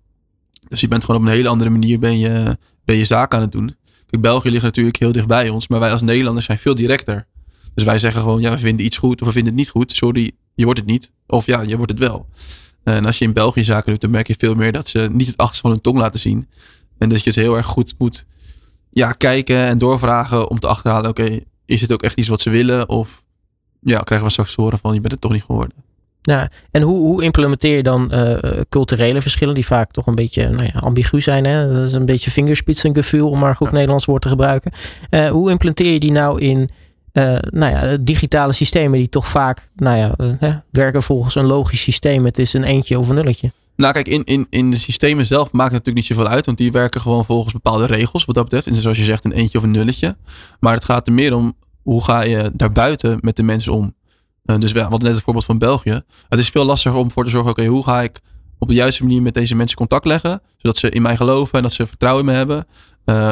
[0.68, 3.44] Dus je bent gewoon op een hele andere manier ben je, ben je zaken aan
[3.44, 3.76] het doen.
[4.20, 7.26] België ligt natuurlijk heel dicht bij ons, maar wij als Nederlanders zijn veel directer.
[7.74, 9.92] Dus wij zeggen gewoon, ja, we vinden iets goed of we vinden het niet goed.
[9.92, 11.12] Sorry, je wordt het niet.
[11.26, 12.28] Of ja, je wordt het wel.
[12.94, 15.26] En als je in België zaken doet, dan merk je veel meer dat ze niet
[15.26, 16.48] het achterste van hun tong laten zien.
[16.98, 18.26] En dat je het heel erg goed moet
[18.90, 22.50] ja, kijken en doorvragen om te achterhalen, oké, is het ook echt iets wat ze
[22.50, 22.88] willen?
[22.88, 23.22] Of
[23.80, 25.76] ja, krijgen we straks horen van, je bent het toch niet geworden.
[26.22, 30.48] Ja, en hoe, hoe implementeer je dan uh, culturele verschillen die vaak toch een beetje
[30.48, 31.44] nou ja, ambigu zijn?
[31.44, 31.72] Hè?
[31.72, 34.72] Dat is een beetje vingerspitsengevoel om maar goed Nederlands woord te gebruiken.
[35.10, 36.70] Uh, hoe implementeer je die nou in
[37.12, 41.80] uh, nou ja, digitale systemen die toch vaak nou ja, uh, werken volgens een logisch
[41.80, 42.24] systeem.
[42.24, 43.52] Het is een eentje of een nulletje.
[43.76, 46.46] Nou kijk, in, in, in de systemen zelf maakt het natuurlijk niet zoveel uit.
[46.46, 48.66] Want die werken gewoon volgens bepaalde regels wat dat betreft.
[48.66, 50.16] En zoals je zegt, een eentje of een nulletje.
[50.60, 53.94] Maar het gaat er meer om, hoe ga je daarbuiten met de mensen om?
[54.44, 56.02] Uh, dus we hadden net het voorbeeld van België.
[56.28, 58.20] Het is veel lastiger om voor te zorgen, oké, hoe ga ik
[58.58, 60.42] op de juiste manier met deze mensen contact leggen.
[60.56, 62.66] Zodat ze in mij geloven en dat ze vertrouwen in me hebben.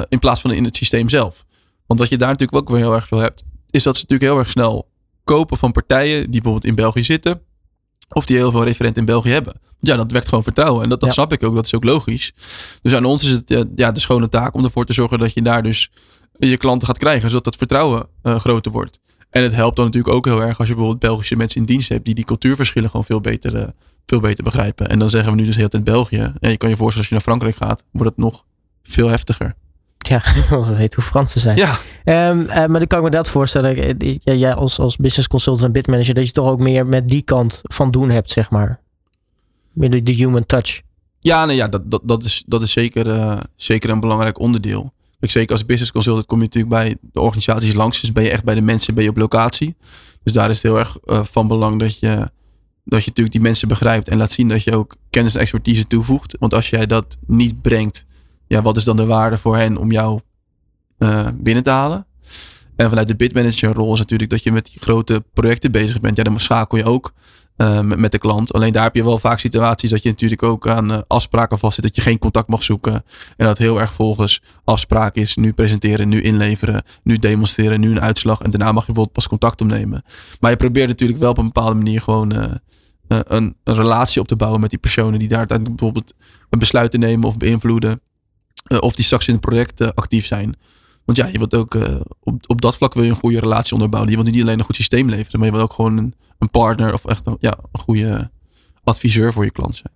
[0.08, 1.44] in plaats van in het systeem zelf.
[1.86, 3.42] Want wat je daar natuurlijk ook weer heel erg veel hebt,
[3.76, 4.88] is dat ze natuurlijk heel erg snel
[5.24, 7.40] kopen van partijen die bijvoorbeeld in België zitten.
[8.08, 9.60] Of die heel veel referenten in België hebben.
[9.80, 10.82] Ja, dat wekt gewoon vertrouwen.
[10.82, 11.54] En dat, dat snap ik ook.
[11.54, 12.32] Dat is ook logisch.
[12.82, 15.42] Dus aan ons is het ja, de schone taak om ervoor te zorgen dat je
[15.42, 15.90] daar dus
[16.38, 17.28] je klanten gaat krijgen.
[17.28, 19.00] Zodat dat vertrouwen uh, groter wordt.
[19.30, 21.88] En het helpt dan natuurlijk ook heel erg als je bijvoorbeeld Belgische mensen in dienst
[21.88, 22.04] hebt.
[22.04, 23.68] Die die cultuurverschillen gewoon veel beter, uh,
[24.06, 24.88] veel beter begrijpen.
[24.88, 26.32] En dan zeggen we nu dus heel tijd België.
[26.40, 27.84] En je kan je voorstellen als je naar Frankrijk gaat.
[27.90, 28.44] Wordt het nog
[28.82, 29.54] veel heftiger.
[30.08, 31.56] Ja, want dat heet hoe Fransen zijn.
[31.56, 31.78] Ja.
[32.30, 33.96] Um, uh, maar dan kan ik me dat voorstellen.
[34.22, 37.60] Jij als, als business consultant en bitmanager, dat je toch ook meer met die kant
[37.62, 38.80] van doen hebt, zeg maar.
[39.72, 40.80] Meer de, de human touch.
[41.20, 44.92] Ja, nee, ja dat, dat, dat, is, dat is zeker, uh, zeker een belangrijk onderdeel.
[45.20, 48.00] Ik zeker als business consultant kom je natuurlijk bij de organisaties langs.
[48.00, 49.76] Dus ben je echt bij de mensen, ben je op locatie.
[50.22, 52.30] Dus daar is het heel erg uh, van belang dat je,
[52.84, 54.08] dat je natuurlijk die mensen begrijpt.
[54.08, 56.36] En laat zien dat je ook kennis en expertise toevoegt.
[56.38, 58.06] Want als jij dat niet brengt
[58.46, 60.20] ja, wat is dan de waarde voor hen om jou
[60.98, 62.06] uh, binnen te halen?
[62.76, 66.16] En vanuit de bitmanager rol is natuurlijk dat je met die grote projecten bezig bent.
[66.16, 67.12] Ja, dan schakel je ook
[67.56, 68.52] uh, met, de klant.
[68.52, 71.84] Alleen daar heb je wel vaak situaties dat je natuurlijk ook aan uh, afspraken vastzit.
[71.84, 73.04] Dat je geen contact mag zoeken.
[73.36, 75.36] En dat heel erg volgens afspraak is.
[75.36, 78.40] Nu presenteren, nu inleveren, nu demonstreren, nu een uitslag.
[78.40, 80.04] En daarna mag je bijvoorbeeld pas contact opnemen.
[80.40, 82.50] Maar je probeert natuurlijk wel op een bepaalde manier gewoon eh,
[83.06, 86.14] een, een, relatie op te bouwen met die personen die daar bijvoorbeeld
[86.50, 88.00] een besluit te nemen of beïnvloeden.
[88.68, 90.56] Uh, of die straks in het project actief zijn.
[91.04, 91.78] Want ja, je wilt ook
[92.22, 94.12] op, op dat vlak wil je een goede relatie onderbouwen.
[94.12, 96.50] Je wilt niet alleen een goed systeem leveren, maar je wilt ook gewoon een, een
[96.50, 98.30] partner of echt een, ja, een goede
[98.84, 99.92] adviseur voor je klant zijn.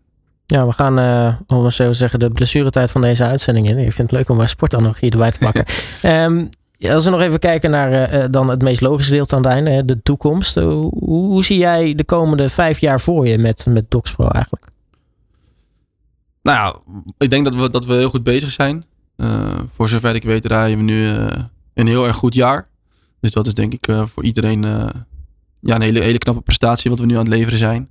[0.46, 3.78] Ja, we gaan, uh, om zo zeggen, de blessuretijd van deze uitzending in.
[3.78, 5.64] Ik vind het leuk om mijn sportanalogie erbij te pakken.
[6.04, 6.48] um,
[6.88, 9.84] als we nog even kijken naar uh, dan het meest logische deel aan het einde,
[9.84, 10.54] de toekomst.
[10.54, 14.69] Hoe, hoe, zie jij de komende vijf jaar voor je met, met DocsPro eigenlijk?
[16.42, 18.84] Nou ja, ik denk dat we, dat we heel goed bezig zijn.
[19.16, 21.06] Uh, voor zover ik weet draaien we nu
[21.74, 22.68] een heel erg goed jaar.
[23.20, 24.62] Dus dat is denk ik voor iedereen
[25.60, 27.88] ja, een hele, hele knappe prestatie wat we nu aan het leveren zijn.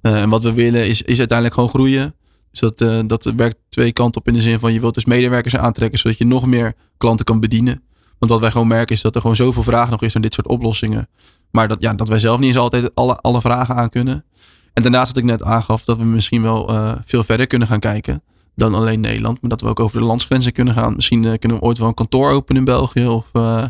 [0.00, 2.14] en wat we willen is, is uiteindelijk gewoon groeien.
[2.50, 5.56] Dus dat, dat werkt twee kanten op in de zin van je wilt dus medewerkers
[5.56, 7.82] aantrekken zodat je nog meer klanten kan bedienen.
[8.18, 10.34] Want wat wij gewoon merken is dat er gewoon zoveel vraag nog is naar dit
[10.34, 11.08] soort oplossingen.
[11.50, 14.24] Maar dat, ja, dat wij zelf niet eens altijd alle, alle vragen aan kunnen.
[14.72, 17.78] En daarnaast dat ik net aangaf dat we misschien wel uh, veel verder kunnen gaan
[17.78, 18.22] kijken
[18.54, 19.40] dan alleen Nederland.
[19.40, 20.94] Maar dat we ook over de landsgrenzen kunnen gaan.
[20.94, 23.64] Misschien uh, kunnen we ooit wel een kantoor openen in België of, uh,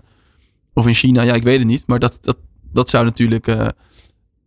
[0.75, 1.23] of in China.
[1.23, 1.87] Ja, ik weet het niet.
[1.87, 2.37] Maar dat, dat,
[2.73, 3.47] dat zou natuurlijk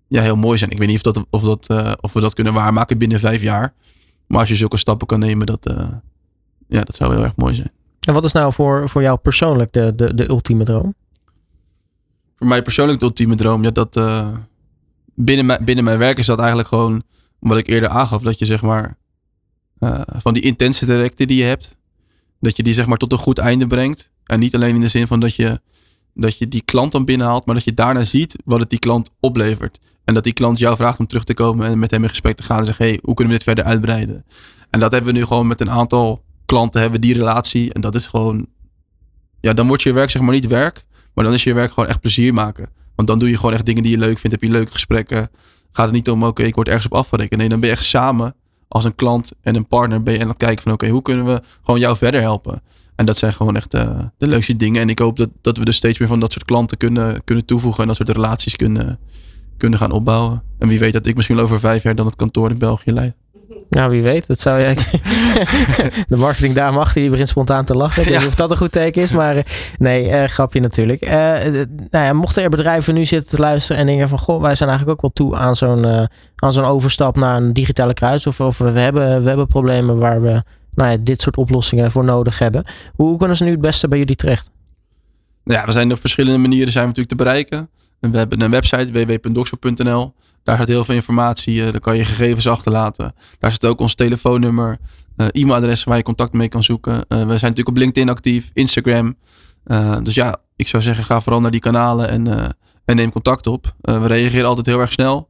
[0.08, 0.72] ja, heel mooi zijn.
[0.72, 3.74] Ik weet niet of, dat, of, dat, of we dat kunnen waarmaken binnen vijf jaar.
[4.28, 5.74] Maar als je zulke stappen kan nemen, dat,
[6.68, 7.72] ja, dat zou heel erg mooi zijn.
[8.00, 10.94] En wat is nou voor, voor jou persoonlijk de, de, de ultieme droom?
[12.36, 13.96] Voor mij persoonlijk de ultieme droom, ja, dat
[15.16, 17.04] binnen, mijn, binnen mijn werk is dat eigenlijk gewoon
[17.40, 18.98] wat ik eerder aangaf, dat je zeg maar
[19.80, 21.78] uh, van die intense directe die je hebt,
[22.40, 24.12] dat je die zeg maar tot een goed einde brengt.
[24.24, 25.62] En niet alleen in de zin van dat je,
[26.14, 29.10] dat je die klant dan binnenhaalt, maar dat je daarna ziet wat het die klant
[29.20, 29.80] oplevert.
[30.04, 32.36] En dat die klant jou vraagt om terug te komen en met hem in gesprek
[32.36, 34.26] te gaan en zeggen, hey, hoe kunnen we dit verder uitbreiden?
[34.70, 37.74] En dat hebben we nu gewoon met een aantal klanten hebben die relatie.
[37.74, 38.48] En dat is gewoon,
[39.42, 40.86] ja, dan wordt je werk zeg maar niet werk.
[41.14, 42.70] Maar dan is je werk gewoon echt plezier maken.
[42.96, 44.32] Want dan doe je gewoon echt dingen die je leuk vindt.
[44.32, 45.30] Heb je leuke gesprekken.
[45.72, 47.40] Gaat het niet om, oké, ik word ergens op afgerekend.
[47.40, 48.36] Nee, dan ben je echt samen
[48.68, 51.26] als een klant en een partner ben je aan het kijken van, oké, hoe kunnen
[51.26, 52.62] we gewoon jou verder helpen?
[52.96, 54.82] En dat zijn gewoon echt uh, de leukste dingen.
[54.82, 57.46] En ik hoop dat, dat we dus steeds meer van dat soort klanten kunnen, kunnen
[57.46, 57.82] toevoegen.
[57.82, 59.00] En dat soort relaties kunnen,
[59.58, 60.44] kunnen gaan opbouwen.
[60.60, 63.16] En wie weet dat ik misschien over vijf jaar dan het kantoor in België leid.
[63.70, 64.28] Nou, wie weet.
[64.28, 64.76] Dat zou je...
[66.08, 68.02] de marketing daar achter die begint spontaan te lachen.
[68.02, 69.12] Ik weet niet of dat een goed teken is.
[69.12, 69.44] Maar eh,
[69.78, 71.06] nee, uh, grapje natuurlijk.
[71.06, 74.20] Uh, nou ja, mochten er bedrijven nu zitten te luisteren en denken van...
[74.20, 77.94] Goh, wij zijn eigenlijk ook wel toe aan zo'n aan zo'n overstap naar een digitale
[77.94, 78.28] kruis.
[78.28, 80.44] Of, of we, hebben, we hebben problemen waar we
[80.76, 82.66] nou ja, dit soort oplossingen voor nodig hebben.
[82.96, 84.50] Hoe, hoe kunnen ze nu het beste bij jullie terecht?
[85.44, 87.70] Nou ja, we zijn op verschillende manieren zijn we natuurlijk te bereiken.
[88.12, 90.14] We hebben een website www.doxo.nl.
[90.46, 91.58] Daar staat heel veel informatie.
[91.58, 93.16] Uh, daar kan je gegevens achterlaten.
[93.40, 94.78] Daar zit ook ons telefoonnummer,
[95.18, 96.94] uh, e-mailadres waar je contact mee kan zoeken.
[96.94, 99.16] Uh, we zijn natuurlijk op LinkedIn actief, Instagram.
[100.04, 102.10] dus ja, ik zou zeggen, ga vooral naar die kanalen
[102.86, 103.76] en, neem contact op.
[103.82, 105.30] we reageren altijd heel erg snel.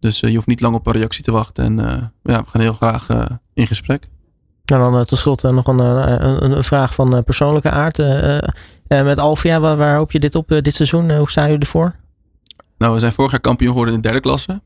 [0.00, 1.64] Dus je hoeft niet lang op een reactie te wachten.
[1.64, 1.76] En
[2.22, 3.06] ja, we gaan heel graag
[3.54, 4.08] in gesprek.
[4.64, 7.96] Nou, dan tot slot nog een, een, een, vraag van persoonlijke aard.
[8.88, 11.16] met Alvia, waar, hoop je dit op dit seizoen?
[11.16, 12.00] hoe staan jullie ervoor?
[12.82, 14.62] Nou, we zijn vorig jaar kampioen geworden in de derde klasse.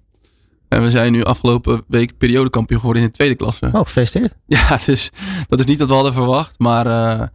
[0.68, 3.70] En we zijn nu afgelopen week periodekampioen geworden in de tweede klasse.
[3.72, 4.36] Oh, gefeliciteerd.
[4.46, 5.10] Ja, dus
[5.48, 6.58] dat is niet wat we hadden verwacht.
[6.58, 7.26] Maar uh,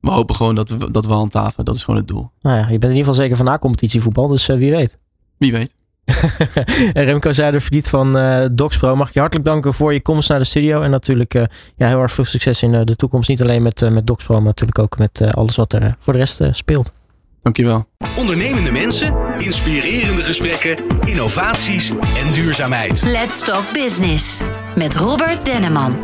[0.00, 1.64] we hopen gewoon dat we, dat we handhaven.
[1.64, 2.30] Dat is gewoon het doel.
[2.40, 4.26] Nou ja, je bent in ieder geval zeker van na competitievoetbal.
[4.26, 4.98] Dus uh, wie weet.
[5.38, 5.74] Wie weet.
[7.08, 8.96] Remco Zuiderverdiet van uh, DocsPro.
[8.96, 10.80] Mag ik je hartelijk danken voor je komst naar de studio.
[10.80, 11.42] En natuurlijk uh,
[11.76, 13.28] ja, heel erg veel succes in de toekomst.
[13.28, 16.42] Niet alleen met, met DocsPro, maar natuurlijk ook met alles wat er voor de rest
[16.50, 16.92] speelt.
[17.42, 17.86] Dankjewel.
[18.18, 23.02] Ondernemende mensen, inspirerende gesprekken, innovaties en duurzaamheid.
[23.02, 24.40] Let's Talk Business
[24.76, 26.00] met Robert Denneman.